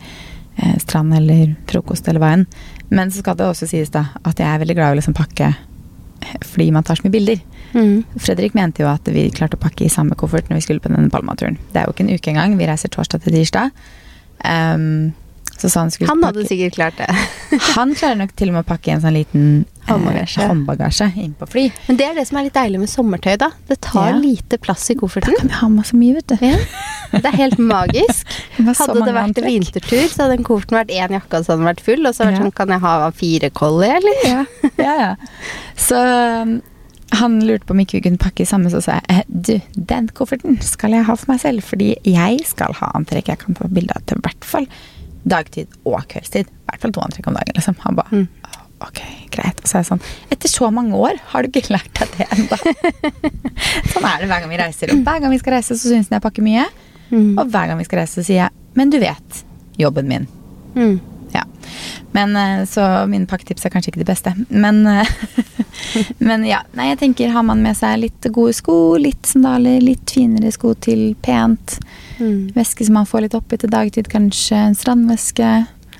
[0.61, 2.45] eh, strand eller frokost eller hva enn.
[2.93, 5.17] Men så skal det også sies da at jeg er veldig glad i å liksom
[5.17, 7.41] pakke eh, fordi man tar så mye bilder.
[7.73, 8.03] Mm.
[8.21, 10.93] Fredrik mente jo at vi klarte å pakke i samme koffert når vi skulle på
[10.93, 11.57] denne Palmaturen.
[11.73, 12.55] Det er jo ikke en uke engang.
[12.61, 13.71] Vi reiser torsdag til tirsdag.
[14.45, 15.13] Ehm,
[15.57, 17.07] så sa han skulle Han hadde pakke sikkert klart det.
[17.77, 20.47] Han klarer nok til og med å pakke en sånn liten eh, Håndbagasje.
[20.49, 21.63] håndbagasje inn på fly.
[21.87, 23.51] Men det er det som er litt deilig med sommertøy, da.
[23.69, 24.17] Det tar Ja.
[24.19, 25.31] lite plass i kofferten.
[25.37, 26.35] Da kan vi ha med så mye, vet du.
[26.43, 26.59] Ja.
[27.15, 28.27] Det er helt magisk.
[28.57, 29.47] det Hadde det vært antrekk.
[29.53, 32.03] vintertur, så hadde den kofferten vært én jakke, og så hadde den vært full.
[32.05, 32.37] Og så det Ja.
[32.39, 34.23] vært sånn, kan jeg ha fire kolli, eller?
[34.27, 34.45] Ja,
[34.81, 35.11] ja, ja.
[35.79, 35.95] Så
[36.43, 36.57] um,
[37.15, 39.53] han lurte på om ikke vi kunne pakke i samme, så sa jeg eh, du,
[39.77, 43.55] den kofferten skal jeg ha for meg selv, fordi jeg skal ha antrekk jeg kan
[43.55, 44.65] få bilde av til hvert fall
[45.27, 46.47] dagtid og kveldstid.
[46.47, 47.75] I hvert fall to antrekk om dagen, liksom.
[47.85, 48.27] Han ba Mm.
[48.85, 48.99] ok,
[49.31, 49.59] greit.
[49.63, 52.27] Og så er jeg sånn, etter så mange år, har du ikke lært deg det
[52.35, 52.57] ennå?
[53.93, 54.91] sånn er det hver gang vi reiser.
[54.93, 56.65] Og hver gang vi skal reise, så syns han jeg pakker mye.
[57.11, 57.37] Mm.
[57.39, 59.43] Og hver gang vi skal reise, så sier jeg, men du vet,
[59.79, 60.27] jobben min.
[60.75, 60.99] Mm.
[61.35, 61.43] Ja.
[62.15, 64.33] Men eh, Så mine pakketips er kanskje ikke de beste.
[64.49, 65.13] Men, eh,
[66.27, 66.61] men ja.
[66.77, 70.73] Nei, jeg tenker har man med seg litt gode sko, litt sandaler, litt finere sko
[70.79, 71.79] til pent.
[72.19, 72.55] Mm.
[72.55, 74.61] Væske som man får litt oppi til dagtid, kanskje.
[74.69, 75.53] En strandveske.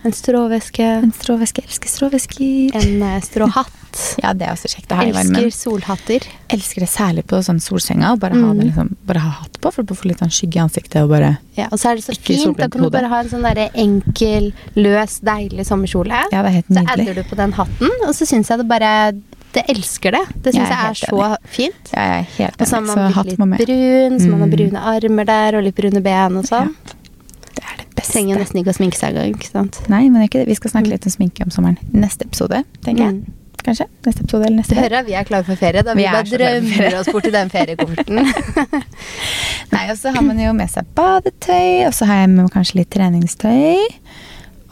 [0.05, 0.85] En stråvæske.
[1.01, 1.63] En stråveske.
[1.63, 2.75] Jeg elsker stråvesker.
[2.81, 3.71] En uh, stråhatt.
[4.19, 5.37] Ja, det er også kjekt å ha i varmen.
[5.39, 6.23] Elsker solhatter.
[6.51, 8.09] Elsker det særlig på sånn solsenga.
[8.19, 8.57] Bare, bare, ha Mm.
[8.59, 10.97] det liksom, bare ha hatt på, for å få litt sånn skygge i ansiktet.
[11.05, 12.57] Og bare, Ja, og så er det så fint.
[12.59, 16.11] Da kan du bare ha en sånn enkel, løs, deilig sommerkjole.
[16.11, 16.91] ja, det er helt nydelig.
[16.91, 18.91] Så adder du på den hatten, og så syns jeg det bare
[19.55, 20.25] Det elsker det.
[20.43, 21.85] Det Jeg syns er jeg er så fint.
[21.95, 24.55] Ja, jeg er helt Og så har man blitt litt brun, så man har Mm.
[24.57, 26.75] brune armer der, og litt brune ben og sånn.
[26.83, 27.04] Det
[28.05, 28.13] beste.
[28.15, 29.71] Trenger jo nesten ikke å sminke seg engang.
[29.91, 30.49] Nei, men ikke det.
[30.51, 31.81] Vi skal snakke litt om sminke om sommeren.
[31.95, 33.17] Neste episode, tenker jeg.
[33.17, 33.41] Mm.
[33.65, 33.87] Kanskje.
[34.05, 36.29] Neste episode eller neste Du hører vi er klare for ferie, da Vi vi, bare
[36.29, 38.21] drømmer oss bort til den feriekofferten.
[39.73, 42.83] Nei, og så har man jo med seg badetøy, og så har jeg med kanskje
[42.83, 43.81] litt treningstøy.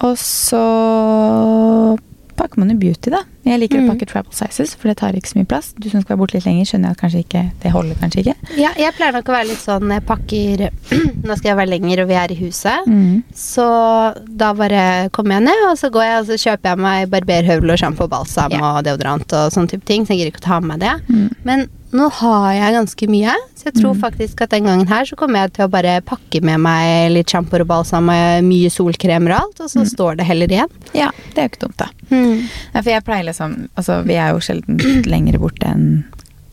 [0.06, 0.62] Og så
[2.36, 3.24] pakker man jo beauty, da.
[3.44, 3.88] Jeg liker Mm.
[3.90, 5.74] å pakke travel sizes, for det tar ikke så mye plass.
[5.78, 8.20] Du som skal være borte litt lenger, skjønner jeg at kanskje ikke, det holder kanskje
[8.24, 8.36] ikke.
[8.58, 10.64] Ja, jeg pleier nok å være litt sånn jeg pakker
[11.28, 12.88] Nå skal jeg være lenger, og vi er i huset.
[12.88, 13.24] Mm.
[13.34, 13.68] Så
[14.28, 17.72] da bare kommer jeg ned, og så går jeg og så kjøper jeg meg barberhøvel
[17.76, 18.66] og sjampo og balsam yeah.
[18.74, 20.06] og deodorant og sånne type ting.
[20.06, 20.96] Så jeg gidder ikke å ta med meg det.
[21.10, 21.30] Mm.
[21.44, 24.00] Men nå har jeg ganske mye, så jeg tror Mm.
[24.02, 27.28] faktisk at den gangen her så kommer jeg til å bare pakke med meg litt
[27.30, 29.90] sjampo og balsam og mye solkremer og alt, og så Mm.
[29.94, 30.70] står det heller igjen.
[30.94, 31.88] Ja, det er jo ikke dumt, da.
[32.10, 32.50] Mm.
[32.74, 36.04] Nei, for jeg pleier liksom Altså, vi er jo sjelden lenger borte enn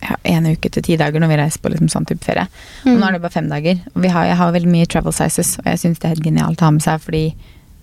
[0.01, 2.47] ja, en uke til ti dager når vi reiser på liksom sånn type ferie.
[2.85, 2.99] Og Mm.
[2.99, 3.79] nå er det bare fem dager.
[3.95, 6.23] Og vi har, jeg har veldig mye travel sizes, og jeg syns det er helt
[6.23, 7.33] genialt å ha med seg, fordi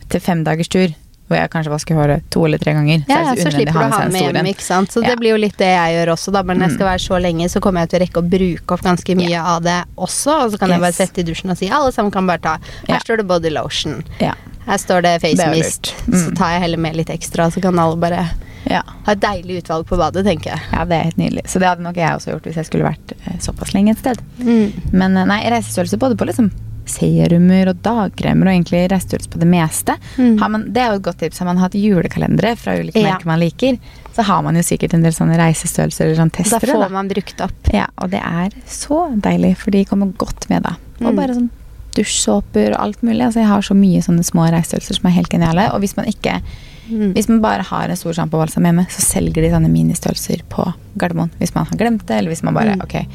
[0.09, 0.89] til fem dagers tur,
[1.29, 3.79] hvor jeg kanskje vasker håret to eller tre ganger, Ja, så ja, så slipper du
[3.79, 4.91] å ha med hjem, ikke sant.
[4.93, 5.11] Så Ja.
[5.11, 6.43] det blir jo litt det jeg gjør også, da.
[6.43, 6.93] Men når jeg skal Mm.
[6.93, 9.63] være så lenge, så kommer jeg til å rekke å bruke opp ganske mye av
[9.63, 10.45] det også.
[10.45, 12.57] Og så kan jeg bare sette i dusjen og si alle sammen kan bare ta
[12.89, 12.99] Her Ja.
[12.99, 14.05] står det body lotion.
[14.21, 14.33] Ja.
[14.67, 15.95] Her står det face Det mist.
[16.07, 16.15] Mm.
[16.25, 18.31] Så tar jeg heller med litt ekstra, så kan alle bare
[18.69, 18.83] Ja.
[19.07, 20.61] ha et deilig utvalg på badet, tenker jeg.
[20.73, 21.45] ja, det er helt nydelig.
[21.47, 23.99] Så det hadde nok jeg også gjort hvis jeg skulle vært eh, såpass lenge et
[23.99, 24.19] sted.
[24.41, 24.73] Mm.
[24.93, 26.51] Men eh, nei, reisestørrelse både på liksom
[26.89, 29.97] serumer og dagkremer og egentlig restehjelp på det meste.
[30.17, 30.39] Mm.
[30.41, 31.39] Har man, det er jo et godt tips.
[31.39, 33.13] Har man hatt julekalendere fra ulike Ja.
[33.15, 33.79] merker man liker,
[34.17, 36.89] så har man jo sikkert en del sånne reisestørrelser eller sånn Da får Da.
[36.89, 37.73] man brukt opp.
[37.73, 40.77] Ja, og det er så deilig, for de kommer godt med da.
[41.01, 41.17] Og Mm.
[41.17, 41.51] bare sånn
[41.95, 43.23] dusjsåper og alt mulig.
[43.25, 45.73] Altså jeg har så mye sånne små reisestørrelser som er helt geniale.
[45.75, 46.41] Og hvis man ikke
[46.89, 47.13] Mm.
[47.13, 51.29] hvis man bare har en stor sjampobalsam hjemme, så selger de sånne ministørrelser på Gardermoen.
[51.39, 52.81] Hvis man har glemt det, eller hvis man bare Mm.
[52.83, 53.07] Ok,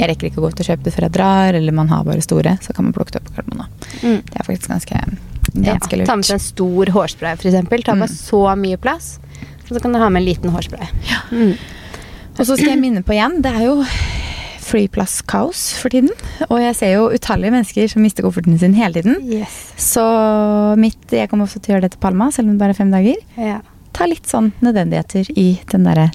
[0.00, 2.04] jeg rekker ikke å gå ut og kjøpe det før jeg drar, eller man har
[2.08, 3.68] bare store, så kan man plukke det opp på Gardermoen.
[4.00, 4.22] Mm.
[4.30, 5.02] Det er faktisk ganske,
[5.60, 6.06] Ja, lurt.
[6.06, 7.82] ta med seg en stor hårspray, eksempel.
[7.84, 8.00] Ta Mm.
[8.06, 9.18] bare så mye plass.
[9.70, 10.88] Og så kan du ha med en liten hårspray.
[11.30, 11.56] Mm.
[12.38, 13.84] Og så skal jeg minne på igjen, det er jo
[14.70, 16.10] flyplasskaos for tiden.
[16.48, 19.18] Og jeg ser jo utallige mennesker som mister kofferten sin hele tiden.
[19.30, 19.72] Yes.
[19.80, 20.04] Så
[20.80, 22.80] mitt, jeg kommer også til å gjøre det til Palma, selv om det bare er
[22.80, 23.16] fem dager.
[23.40, 23.60] Ja.
[23.96, 26.10] Ta litt sånn nødvendigheter i den derre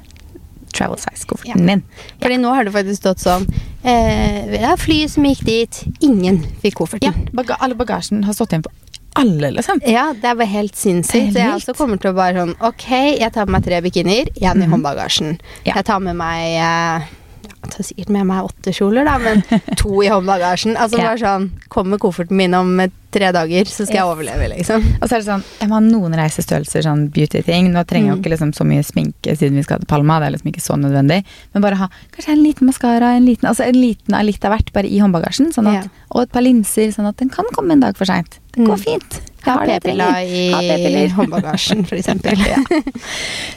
[0.76, 1.76] travel size-kofferten Ja.
[1.76, 1.84] din.
[2.22, 3.48] Fordi nå har det faktisk stått sånn
[3.84, 7.30] eh, er flyet som gikk dit, ingen fikk Ja, kofferten.
[7.34, 8.74] baga alle bagasjen har stått igjen på
[9.16, 9.80] alle, liksom.
[9.88, 11.32] Ja, det er bare helt sinnssykt.
[11.32, 14.28] Så jeg altså kommer til å bare sånn Ok, jeg tar med meg tre bikinier,
[14.36, 14.74] igjen i mm.
[14.76, 15.38] håndbagasjen.
[15.64, 15.78] Ja.
[15.78, 17.06] Jeg tar med meg eh,
[17.46, 19.42] Jeg tar sikkert med meg åtte kjoler, da, men
[19.80, 20.76] to i håndbagasjen.
[20.76, 21.14] Altså Ja.
[21.14, 24.84] bare sånn Kommer kofferten min om eh, tre dager, så skal jeg overleve, liksom.
[25.00, 27.72] Og så er det sånn, jeg må ha noen reisestørrelser, sånn beauty-ting.
[27.74, 28.22] Nå trenger jeg jo Mm.
[28.24, 30.76] ikke liksom så mye sminke siden vi skal til Palma, det er liksom ikke så
[30.78, 31.24] nødvendig.
[31.54, 34.52] Men bare ha kanskje en liten maskara, en liten, altså en liten av litt av
[34.54, 35.54] hvert bare i håndbagasjen.
[35.56, 35.90] Sånn at, Ja.
[36.16, 38.40] Og et par linser, sånn at den kan komme en dag for seint.
[38.56, 38.84] Det går Mm.
[38.86, 39.22] fint.
[39.46, 42.38] Jeg Ha har p-piller i håndbagasjen, eksempel.
[42.50, 42.56] Ja.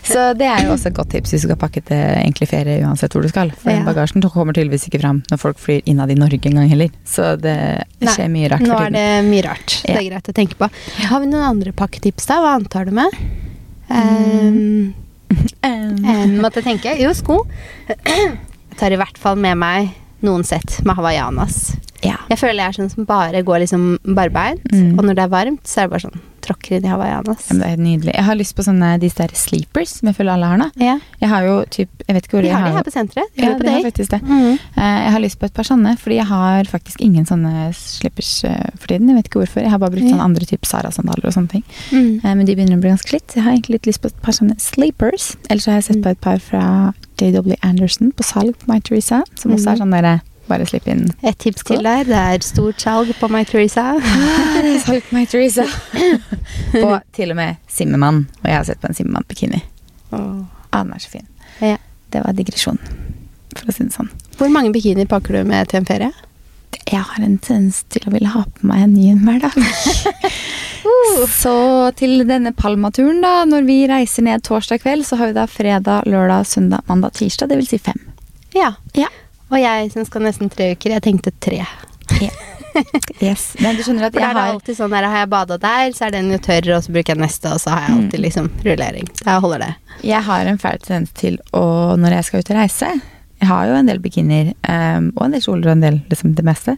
[0.04, 2.82] Så det er jo også et godt tips hvis du skal pakke til egentlig ferie
[2.84, 3.50] uansett hvor du skal.
[3.56, 3.84] For Ja.
[3.86, 6.90] bagasjen kommer tydeligvis ikke fram når folk flyr innad i Norge engang heller.
[7.06, 8.92] Så det Nei, mye rart Nå for er tiden.
[8.92, 9.78] det mye rart.
[9.84, 10.68] Det er greit å tenke på.
[11.08, 12.38] Har vi noen andre pakketips, da?
[12.44, 13.18] Hva antar du med?
[13.88, 14.94] Um,
[15.64, 16.92] um, måtte tenke.
[17.00, 17.40] Jo, sko.
[17.88, 18.36] Jeg
[18.78, 19.90] tar i hvert fall med meg
[20.24, 21.76] noen sett med hawaiianas.
[22.04, 22.16] ja.
[22.30, 24.98] Jeg føler jeg er sånn som bare går liksom barbeint, Mm.
[24.98, 27.44] og når det er varmt, så er det bare sånn tråkker i i hawaiianas.
[27.50, 28.14] Ja, men det er nydelig.
[28.16, 30.68] Jeg har lyst på sånne de der sleepers som jeg føler alle har nå.
[30.80, 30.96] Ja.
[31.20, 33.28] Jeg har jo typ Jeg vet ikke hvor de jeg har de her på senteret.
[33.36, 34.20] De Ja, på de har faktisk det.
[34.24, 34.58] Mm.
[34.76, 38.44] Eh, Jeg har lyst på et par sånne, fordi jeg har faktisk ingen sånne slippers
[38.44, 39.08] eh, for tiden.
[39.08, 39.60] Jeg vet ikke hvorfor.
[39.62, 41.64] Jeg har bare brukt sånne andre type Sara-sandaler og sånne ting.
[41.92, 42.24] Mm.
[42.24, 43.34] Eh, Men de begynner å bli ganske slitt.
[43.36, 45.36] Jeg har egentlig litt lyst på et par sånne sleepers.
[45.50, 46.02] Ellers har jeg sett Mm.
[46.02, 49.82] på et par fra JW Anderson på salg på My Teresa, som også er Mhm.
[49.82, 52.08] sånn derre bare slipp inn Et tips til deg.
[52.08, 53.90] Det er stort salg på My Teresa.
[53.96, 55.66] Ah, det er salg på My Teresa.
[56.84, 58.24] og til og med Simmermann.
[58.42, 59.60] Og jeg har sett på en Simmermann-bikini.
[60.10, 60.44] Oh.
[60.70, 61.28] Ah, den er så fin.
[61.64, 61.76] Ja.
[62.12, 62.78] Det var digresjon,
[63.52, 64.08] for å si det sånn.
[64.38, 66.12] Hvor mange bikinier pakker du med til en ferie?
[66.88, 69.56] Jeg har en tendens til å ville ha på meg en ny en hver dag.
[71.34, 71.54] Så
[71.98, 76.06] til denne Palma-turen, da, når vi reiser ned torsdag kveld, så har vi da fredag,
[76.08, 77.50] lørdag, søndag, mandag, tirsdag.
[77.50, 77.98] Det vil si fem.
[78.56, 78.72] Ja.
[78.96, 79.10] Ja.
[79.50, 81.62] Og jeg som skal nesten tre uker, jeg tenkte tre.
[83.20, 83.56] Yes.
[83.58, 86.14] Men du skjønner at jeg har alltid sånn der, har jeg bada der, så er
[86.14, 88.00] den jo tørr, og så bruker jeg neste, og så har jeg Mm.
[88.04, 89.08] alltid liksom rullering.
[89.24, 89.70] Jeg holder det.
[90.06, 91.62] Jeg har en fæl tendens til å,
[91.98, 92.90] når jeg skal ut og reise
[93.38, 96.32] Jeg har jo en del bikinier um, og en del kjoler og en del liksom
[96.34, 96.74] det meste.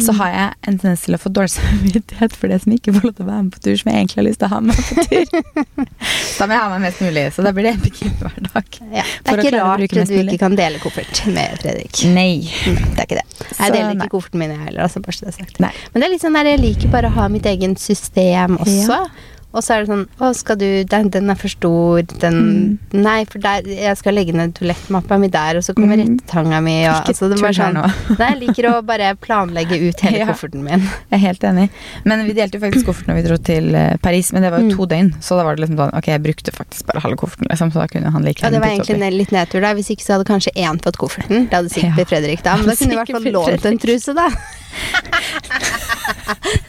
[0.00, 3.06] Så har jeg en tendens til å få dårlig samvittighet for det som ikke får
[3.08, 4.60] lov til å være med på tur, som jeg egentlig har lyst til å ha
[4.64, 5.78] med på tur.
[6.38, 7.26] da må jeg ha med mest mulig.
[7.36, 8.80] Så da blir det en bikini hver dag.
[8.80, 9.04] Ja.
[9.04, 10.26] Det er ikke rart at du mulig.
[10.26, 12.04] ikke kan dele koffert med Fredrik.
[12.16, 13.26] Nei, det er ikke det.
[13.44, 13.96] Jeg Så deler nei.
[13.98, 14.84] ikke kofferten min, jeg heller.
[14.88, 15.60] Altså, bare så det er sagt.
[15.64, 15.74] Nei.
[15.92, 19.02] Men det er litt sånn der, jeg liker bare å ha mitt eget system også.
[19.04, 19.36] Ja.
[19.56, 22.02] Og så er det sånn Å, skal du Den, den er for stor.
[22.20, 22.78] Den Mm.
[23.02, 26.18] Nei, for der Jeg skal legge ned toalettmappa mi der, og så kommer Mm.
[26.18, 27.74] rettetanga mi, og Ikke altså, det var sånn.
[28.18, 30.26] Nei, jeg liker å bare planlegge ut hele Ja.
[30.26, 30.80] kofferten min.
[30.84, 31.70] Jeg er helt enig.
[32.04, 34.58] Men vi delte jo faktisk koffert når vi dro til eh, Paris, men det var
[34.60, 34.76] jo Mm.
[34.76, 35.14] to døgn.
[35.22, 37.80] Så da var det liksom sånn Ok, jeg brukte faktisk bare halve kofferten, liksom, så
[37.80, 39.74] da kunne han like Ja, det var egentlig ned- litt nedtur der.
[39.74, 41.48] Hvis ikke så hadde kanskje én fått kofferten.
[41.48, 42.04] Det hadde sikkert Ja.
[42.04, 42.56] Fredrik da.
[42.56, 44.28] Men da kunne du i hvert fall lånt en truse, da.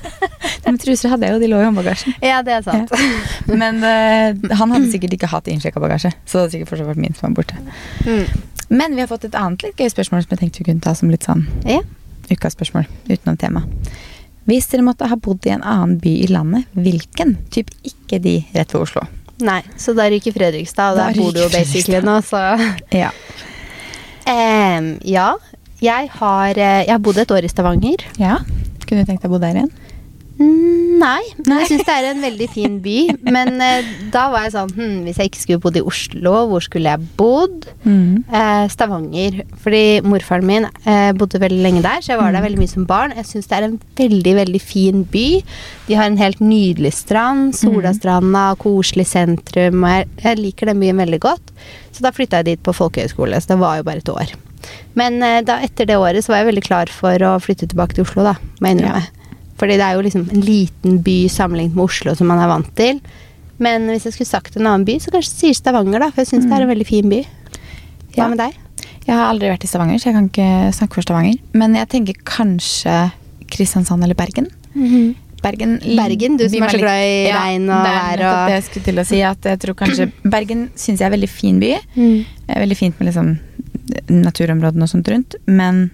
[0.80, 2.14] Truser hadde jeg jo, de lå i håndbagasjen.
[2.24, 2.92] Ja, det er sant.
[3.62, 7.02] Men uh, han hadde sikkert ikke hatt innsjekka bagasje, så det hadde sikkert fortsatt vært
[7.04, 7.58] min som var borte.
[8.06, 8.26] Mm.
[8.70, 10.94] Men vi har fått et annet litt gøy spørsmål som jeg tenkte vi kunne ta
[10.96, 11.80] som litt sånn Ja.
[12.30, 13.64] ukas spørsmål utenom tema.
[14.50, 17.36] Hvis dere måtte ha bodd i en annen by i landet, hvilken?
[17.54, 19.04] Typ ikke de rett ved Oslo.
[19.46, 22.42] Nei, så da ryker Fredrikstad, og Da der bor du jo basically nå, så
[23.04, 23.12] Ja.
[24.30, 25.34] Um, Ja.
[25.82, 28.02] Jeg har, eh, jeg har bodd et år i Stavanger.
[28.20, 28.40] ja.
[28.90, 29.70] Kunne du tenkt deg å bo der igjen?
[30.40, 32.96] Mm, Nei, men jeg syns det er en veldig fin by.
[33.28, 36.64] Men eh, da var jeg sånn hm, Hvis jeg ikke skulle bodd i Oslo, hvor
[36.64, 37.68] skulle jeg bodd?
[37.84, 38.24] Mm.
[38.28, 39.42] Eh, Stavanger.
[39.64, 42.48] Fordi morfaren min eh, bodde veldig lenge der, så jeg var der Mm.
[42.48, 43.16] veldig mye som barn.
[43.18, 45.26] Jeg syns det er en veldig, veldig fin by.
[45.90, 47.52] De har en helt nydelig strand.
[47.60, 49.84] Solastranda, koselig sentrum.
[49.88, 51.52] Jeg, jeg liker den byen veldig godt.
[51.92, 54.36] Så da flytta jeg dit på folkehøyskole, så det var jo bare et år.
[55.00, 57.96] Men eh, da etter det året så var jeg veldig klar for å flytte tilbake
[58.00, 59.08] til Oslo, da, må jeg innrømme.
[59.60, 62.70] Fordi det er jo liksom en liten by sammenlignet med Oslo som man er vant
[62.80, 63.02] til.
[63.60, 66.10] Men hvis jeg skulle sagt en annen by, så kanskje sier Stavanger, da.
[66.16, 67.22] For jeg syns det er en veldig fin by.
[68.16, 68.28] Hva Ja.
[68.32, 68.54] med deg?
[69.06, 71.40] Jeg har aldri vært i Stavanger, så jeg kan ikke snakke for Stavanger.
[71.54, 73.12] Men jeg tenker kanskje
[73.50, 74.48] Kristiansand eller Bergen.
[75.42, 78.84] Bergen, Bergen, du som er så glad i litt- regn og vær og- jeg skulle
[78.86, 79.22] til å si.
[79.24, 81.76] At jeg tror kanskje Bergen syns jeg er en veldig fin by.
[81.96, 82.26] Mm.
[82.48, 83.40] Veldig fint med liksom
[84.10, 85.90] naturområdene og sånt rundt, men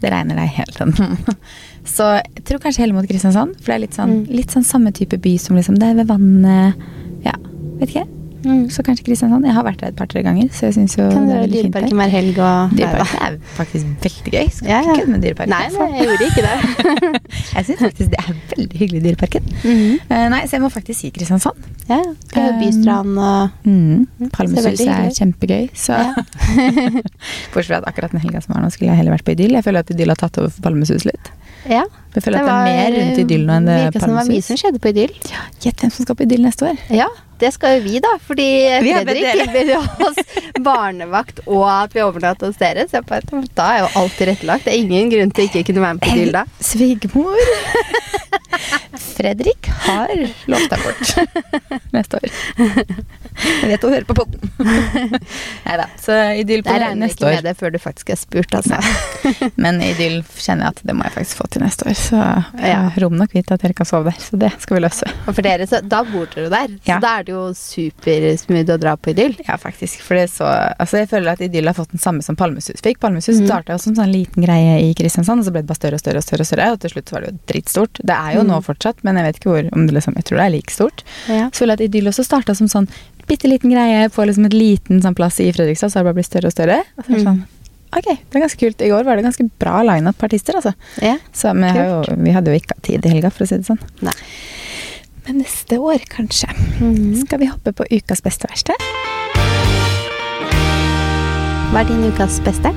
[0.00, 1.18] det regner deg hele tiden.
[1.96, 4.26] Så jeg tror kanskje heller mot Kristiansand, for det er litt sånn, Mm.
[4.36, 6.74] litt sånn samme type by som liksom det er ved vannet.
[7.24, 7.32] Ja,
[7.80, 8.06] vet ikke.
[8.44, 8.70] Mm.
[8.72, 9.44] Så kanskje Kristiansand.
[9.44, 11.62] Jeg har vært der et par-tre ganger, så jeg synes jo Kan det er veldig
[11.62, 11.74] fint.
[11.74, 14.46] Dyreparken hver helg og Dyreparken er faktisk veldig gøy.
[14.54, 14.96] Skal Ja, ikke ja.
[15.00, 15.52] kødde med Dyreparken.
[15.54, 15.78] Nei, altså.
[15.78, 16.54] nei, jeg gjorde ikke det.
[17.56, 19.44] jeg syns faktisk det er veldig hyggelig Dyreparken.
[19.62, 19.94] -hmm.
[20.10, 21.56] uh, nei, så jeg må faktisk si Kristiansand.
[21.88, 22.00] Ja,
[22.34, 24.06] det Um, bystrand og Mm.
[24.32, 25.68] Palmesus veldig er kjempegøy.
[25.74, 26.14] Så Ja.
[27.52, 29.52] Bortsett fra at akkurat den helga som var nå, skulle jeg heller vært på Idyll.
[29.58, 31.30] Jeg føler at Idyll har tatt over for Palmesus litt.
[31.68, 31.82] ja.
[32.14, 34.16] Jeg føler at det er mer rundt Idyll nå enn det er Virka som det
[34.16, 35.12] var mye som skjedde på Idyll.
[35.30, 36.76] Ja, Gjett hvem som skal på Idyll neste år.
[36.90, 37.06] Ja,
[37.40, 38.12] det skal jo vi, da.
[38.26, 38.46] Fordi
[38.84, 39.72] Vi Fredrik tilbyr
[40.08, 40.20] oss
[40.60, 42.86] barnevakt og at vi overnatter hos dere.
[42.90, 43.00] Så
[43.56, 44.66] da er jo alt tilrettelagt.
[44.68, 46.44] Det er ingen grunn til ikke kunne være med på Idyll da.
[46.60, 47.40] Svigermor
[49.00, 50.10] Fredrik har
[50.50, 51.10] lovt deg bort
[51.96, 52.32] neste år.
[53.40, 54.52] Jeg vet hun hører på podden.
[55.64, 55.86] Nei da.
[56.00, 56.80] Så Idyll på neste år.
[56.80, 58.80] Jeg regner ikke med det før du faktisk er spurt, altså.
[59.60, 61.96] Men Idyll kjenner jeg at det må jeg faktisk få til neste år.
[62.00, 62.20] Så
[62.60, 64.20] jeg har rom nok vidt at dere kan sove der.
[64.24, 65.10] Så det skal vi løse.
[65.26, 66.76] Og for dere, så da bor dere der.
[66.80, 66.98] Så Ja.
[67.02, 69.36] da er det jo supersmooth å dra på Idyll.
[69.46, 70.02] Ja, faktisk.
[70.06, 70.46] For det så,
[70.78, 73.00] altså jeg føler at Idyll har fått den samme som Palmesus fikk.
[73.02, 73.46] Palmesus mm.
[73.48, 76.02] starta jo som sånn liten greie i Kristiansand, og så ble det bare større og
[76.04, 76.18] større.
[76.22, 78.02] Og større, og større, og til slutt var det jo dritstort.
[78.02, 78.66] Det er jo nå Mhm.
[78.70, 81.02] fortsatt, men jeg vet ikke hvor om det liksom, jeg tror det er like stort.
[81.28, 81.48] Ja.
[81.50, 82.88] Så føler jeg at Idyll også starta som sånn
[83.30, 86.18] bitte liten greie på liksom et liten sånn plass i Fredrikstad, så har det bare
[86.20, 86.80] blitt større og større.
[86.98, 87.26] Og så er det Mm.
[87.28, 87.42] sånn,
[87.92, 88.80] ok, det er ganske kult.
[88.82, 90.74] I går var det ganske bra lineup på artister, altså.
[91.02, 91.16] Ja.
[91.32, 93.66] Så, men jo, vi hadde jo ikke hatt tid i helga, for å si det
[93.66, 93.78] sånn.
[94.02, 94.12] Nei.
[95.30, 96.48] Neste år, kanskje.
[96.80, 97.14] Mm.
[97.22, 98.74] Skal vi hoppe på ukas beste og verste?
[101.70, 102.72] Hva er din ukas beste?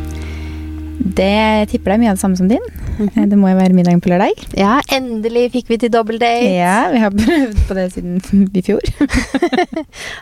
[1.03, 2.61] Det tipper det er mye av det samme som din.
[3.01, 4.37] Eh, Det må jo være middagen på lørdag.
[4.57, 6.53] Ja, endelig fikk vi til dobbeltdate.
[6.53, 8.21] Ja, vi har prøvd på det siden
[8.53, 8.85] i fjor.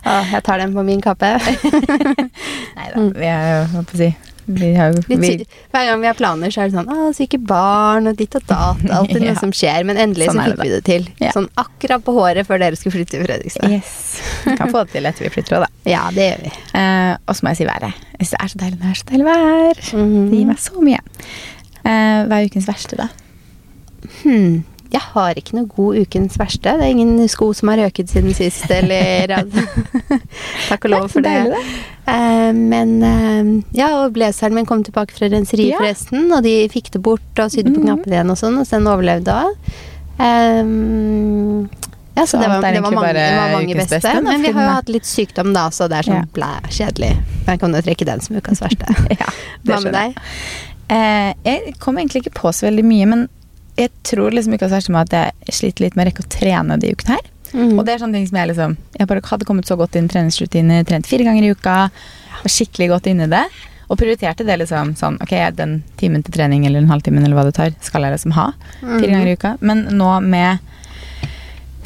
[0.08, 1.36] Å, jeg tar den på min kappe.
[2.78, 3.12] Nei da, Mm.
[3.16, 6.52] vi er jo, hva skal jeg si Vi har vi, Hver gang vi har planer,
[6.52, 8.82] så er det sånn Å, syke barn og ditt og datt.
[8.90, 9.32] Alltid Ja.
[9.32, 9.86] noe som skjer.
[9.88, 11.06] Men endelig Sånn så fikk vi det til.
[11.22, 11.32] Ja.
[11.36, 13.70] Sånn akkurat på håret før dere skulle flytte til Fredrikstad.
[13.70, 13.94] Yes.
[14.48, 15.72] Vi kan få det til etter vi flytter òg, da.
[15.96, 16.54] Ja, det gjør vi.
[16.74, 18.02] Uh, og så må jeg si været.
[18.18, 19.82] Det er så deilig det er så deilig vær.
[20.02, 20.20] Mhm.
[20.32, 21.02] Det gir meg så mye.
[21.82, 23.08] Uh, hva er ukens verste, da?
[24.22, 24.62] Hmm.
[24.92, 26.74] Jeg har ikke noe god ukens verste.
[26.78, 29.32] Det er ingen sko som har røket siden sist, eller
[30.70, 31.38] Takk og lov for det.
[31.48, 31.64] Deilig,
[32.12, 35.78] Eh, men eh, ja, og blazeren min kom tilbake fra renseriet, Ja.
[35.80, 36.26] forresten.
[36.34, 37.86] Og de fikk det bort og sydde på Mhm.
[37.86, 39.54] knappene igjen og sånn, og så den overlevde òg.
[42.16, 43.96] ja, så, Så det var, det var mange, det var mange beste.
[44.02, 46.26] beste, men vi har jo hatt litt sykdom da, så det er sånn Ja.
[46.36, 47.14] blæ, kjedelig.
[47.48, 48.86] Men kan jo trekke den som ukas verste.
[49.20, 49.30] Ja,
[49.64, 50.18] det Hva med deg?
[50.90, 53.30] Eh, jeg kom egentlig ikke på så veldig mye, men
[53.80, 56.94] jeg tror liksom ikke særlig at jeg sliter litt med å rekke å trene de
[56.96, 57.28] ukene her.
[57.52, 57.74] Mm.
[57.76, 60.06] Og det er sånne ting som jeg liksom Jeg bare hadde kommet så godt inn
[60.08, 63.44] i treningsrutiner, trent fire ganger i uka, var skikkelig godt inne i det.
[63.92, 67.48] Og prioriterte det liksom sånn Ok, den timen til trening eller den halvtimen eller hva
[67.50, 68.52] det tar, skal jeg liksom ha.
[68.80, 69.12] Fire mm.
[69.12, 69.56] ganger i uka.
[69.60, 70.72] Men nå med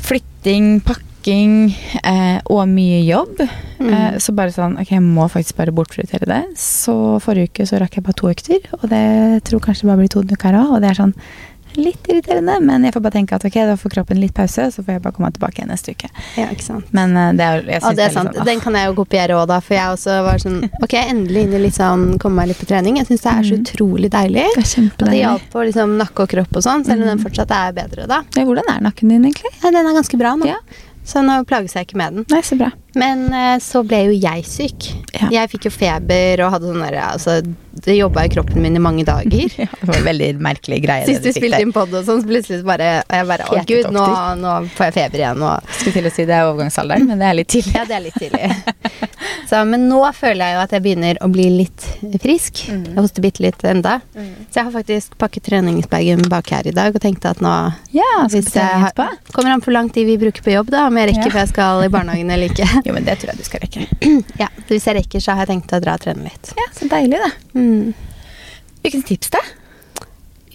[0.06, 1.56] flytting, pakking
[2.04, 3.42] eh, og mye jobb.
[3.80, 3.90] Mm.
[3.90, 6.44] Eh, så bare sånn Ok, jeg må faktisk bare bortprioritere det.
[6.62, 10.04] Så forrige uke så rakk jeg bare to økter, og det tror kanskje det bare
[10.04, 11.18] blir to uker òg, og det er sånn
[11.78, 14.84] litt irriterende, men jeg får bare tenke at ok, da får kroppen litt pause, så
[14.84, 16.10] får jeg bare komme tilbake igjen neste uke.
[16.38, 16.92] Ja, ikke sant.
[16.96, 18.36] Men eh, det er, jeg Ja, synes det er litt sant.
[18.36, 18.46] sånn.
[18.46, 19.60] Den kan jeg jo kopiere òg, da.
[19.60, 22.68] For jeg også var sånn Ok, endelig inn i litt sånn komme meg litt på
[22.70, 22.98] trening.
[22.98, 23.66] Jeg syns det er så Mm.
[23.66, 24.48] utrolig deilig.
[24.56, 27.18] Det er Og det hjalp på liksom nakke og kropp og sånn, selv om den
[27.20, 27.24] Mm.
[27.26, 28.24] fortsatt er bedre da.
[28.36, 29.52] Ja, hvordan er nakken din, egentlig?
[29.64, 30.46] Ja, den er ganske bra nå.
[30.46, 30.58] Ja.
[31.06, 32.26] Så nå plages jeg ikke med den.
[32.30, 32.72] Nei, så bra.
[32.96, 34.90] Men eh, så ble jo jeg syk.
[35.16, 35.30] Ja.
[35.42, 37.38] Jeg fikk jo feber og hadde sånn derre Altså,
[37.86, 39.52] det jobba i kroppen min i mange dager.
[39.66, 41.06] Ja, det var en veldig merkelig greie.
[41.08, 43.90] Sist vi spilte inn pod og sånn, så plutselig bare Og jeg bare Å, gud,
[43.96, 44.06] nå,
[44.42, 45.44] nå får jeg feber igjen.
[45.48, 47.76] Og Skulle til å si det er overgangsalderen, men det er litt tidlig.
[47.76, 48.52] Ja, det er litt tidlig.
[49.50, 51.84] Så, men nå føler jeg jo at jeg begynner å bli litt
[52.24, 52.64] frisk.
[52.72, 52.86] Mm.
[52.96, 54.00] Jeg hoster bitte litt enda.
[54.16, 57.52] Så jeg har faktisk pakket treningsbagen bak her i dag og tenkte at nå
[57.94, 58.96] Ja, hvis jeg har,
[59.36, 60.88] Kommer an på hvor lang tid vi bruker på jobb, da.
[60.90, 61.34] Om jeg rekker Ja.
[61.36, 62.68] før jeg skal i barnehagen eller ikke.
[62.86, 63.86] Jo, men det tror jeg du skal rekke.
[64.42, 66.52] Ja, Hvis jeg rekker, så har jeg tenkt å dra og trene litt.
[66.58, 67.32] Ja, så deilig, da.
[67.58, 67.94] Mm.
[68.86, 69.42] Ukens tips, da?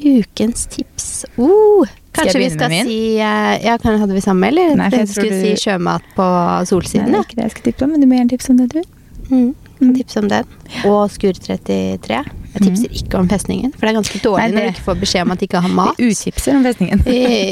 [0.01, 4.73] Ukens tips uh, Skal jeg vi skal si uh, Ja, kan, Hadde vi samme, eller?
[4.79, 5.43] Nei, for jeg skulle du...
[5.43, 8.17] si sjømat på Nei, det er ikke det jeg skal tippe om, men du må
[8.17, 8.81] gjerne tipse om det, du.
[9.29, 9.51] Mm.
[9.81, 10.45] Kan Tipse om den.
[10.85, 12.21] Og Skur33.
[12.51, 14.87] Jeg tipser ikke om festningen, for det er ganske dårlig Nei, det- når du ikke
[14.89, 16.01] får beskjed om at de ikke har mat.
[16.03, 17.03] Utipser om festningen.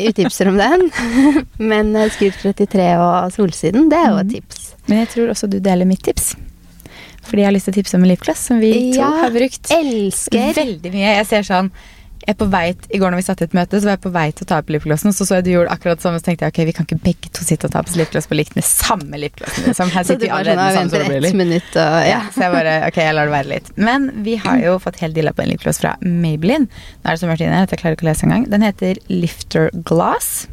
[0.09, 0.89] Utipser om den.
[1.71, 4.65] Men eh, Skur33 og Solsiden, det er jo et tips.
[4.89, 6.33] Men jeg tror også du deler mitt tips.
[7.29, 9.71] Fordi jeg har lyst til å tipse om en lipgloss som vi to har brukt
[9.77, 10.55] Elsker.
[10.57, 11.15] veldig mye.
[11.21, 11.71] Jeg ser sånn
[12.29, 14.11] jeg på vei, I går når vi satt i et møte, så var jeg på
[14.15, 15.15] vei til å ta på lipglossen.
[15.17, 16.99] Så så jeg du gjorde akkurat det samme, så tenkte jeg ok, vi kan ikke
[17.07, 19.65] begge to sitte og ta på oss lipgloss på likt med samme lipglossen.
[19.71, 19.93] Liksom.
[19.97, 21.39] Her sitter vi allerede sånn, med samme venter ett solbriller.
[21.41, 22.21] minutt og Ja, ja.
[22.35, 23.73] så jeg bare, ok, jeg lar det være litt.
[23.89, 26.69] Men vi har jo fått helt dilla på en lipgloss fra Maybelline.
[26.69, 28.45] Nå er det så mørkt inne at jeg klarer ikke å lese engang.
[28.53, 30.47] Den heter Lifter Glass.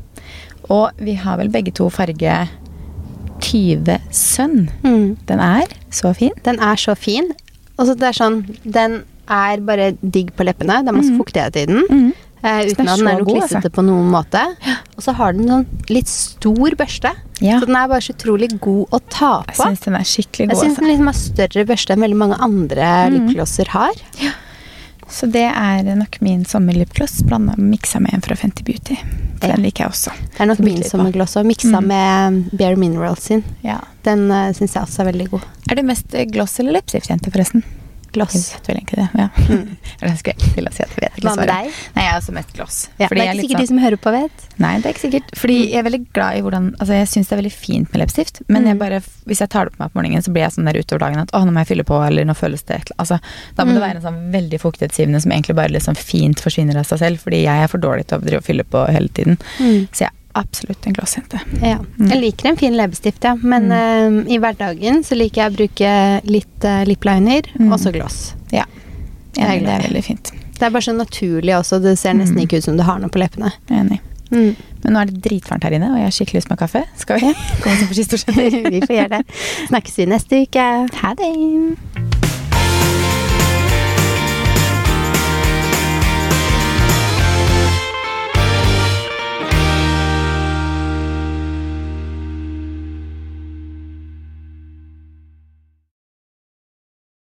[0.72, 2.38] Og vi har vel begge to farge
[3.46, 4.70] 20 Sønn.
[4.84, 5.18] Mm.
[5.28, 6.32] Den er så fin.
[6.48, 7.28] Den er så fin.
[7.78, 10.82] Og så det er sånn Den er bare digg på leppene.
[10.84, 11.20] Det er masse Mhm.
[11.22, 11.84] fuktighet i den.
[11.90, 12.14] Mm.
[12.46, 13.72] Uh, uten at den er noe klissete altså.
[13.74, 14.42] på noen måte.
[14.98, 17.12] Og så har den sånn litt stor børste.
[17.42, 19.56] Ja, Så den er bare så utrolig god å ta på.
[19.56, 20.60] jeg syns den er skikkelig Jeg god.
[20.62, 23.16] syns synes den liksom er større børste enn veldig mange andre mm.
[23.16, 23.94] lipglosser har.
[25.08, 28.96] Så det er nok min sommerlipgloss blanda miksa med en fra Fenty Beauty.
[29.40, 29.56] For Ja.
[29.56, 30.12] Den liker jeg også.
[30.34, 31.88] Det er nok min sommergloss og miksa mm.
[31.88, 33.44] med Bare Minerals sin.
[33.64, 33.80] Ja.
[34.04, 35.42] Den uh, syns jeg også er veldig god.
[35.70, 37.64] Er du mest eh, gloss eller leppestift-jente, forresten?
[38.16, 38.34] Gloss.
[38.36, 39.10] Jeg vet vel egentlig det.
[39.20, 39.30] Ja.
[39.46, 39.78] Mm.
[40.02, 41.52] Eller jeg skulle egentlig si at jeg vet ikke Hva med svaret.
[41.56, 41.76] deg?
[41.96, 42.78] Nei, jeg er også mest gloss.
[43.00, 44.46] Ja, Fordi det er jeg ikke litt sikkert de sånn- som hører på, vet.
[44.66, 45.30] Nei, det er ikke sikkert.
[45.40, 48.02] Fordi jeg er veldig glad i hvordan Altså, jeg syns det er veldig fint med
[48.02, 48.80] leppestift, men jeg Mm.
[48.84, 49.00] bare,
[49.30, 51.20] hvis jeg tar det på meg på morgenen, så blir jeg sånn der utover dagen
[51.24, 53.20] at å, nå må jeg fylle på, eller nå føles det et Altså,
[53.56, 53.88] da må det Mm.
[53.88, 57.44] være en sånn veldig fuktighetsgivende som egentlig bare liksom fint forsvinner av seg selv, fordi
[57.44, 59.38] jeg er for dårlig til å drive og fylle på hele tiden.
[59.94, 61.40] Så jeg absolutt en glossjente.
[61.62, 61.78] Ja.
[61.98, 62.10] Mm.
[62.12, 63.36] Jeg liker en fin leppestift, ja.
[63.42, 65.92] Men eh, i hverdagen så liker jeg å bruke
[66.30, 67.72] litt uh, lipliner Mm.
[67.72, 68.34] og så gloss.
[68.52, 68.66] Ja.
[69.36, 70.32] det er det er veldig fint.
[70.56, 71.82] Det er bare så naturlig også.
[71.84, 72.44] Det ser nesten Mm.
[72.46, 73.52] ikke ut som du har noe på leppene.
[73.70, 74.00] Enig.
[74.32, 74.56] Mm.
[74.84, 76.84] Men nå er det dritvarmt her inne, og jeg har skikkelig lyst på kaffe.
[76.98, 78.20] Skal vi komme inn på siste
[78.72, 79.24] vi får gjøre det.
[79.70, 80.68] Snakkes vi neste uke.
[81.04, 82.15] Ha det!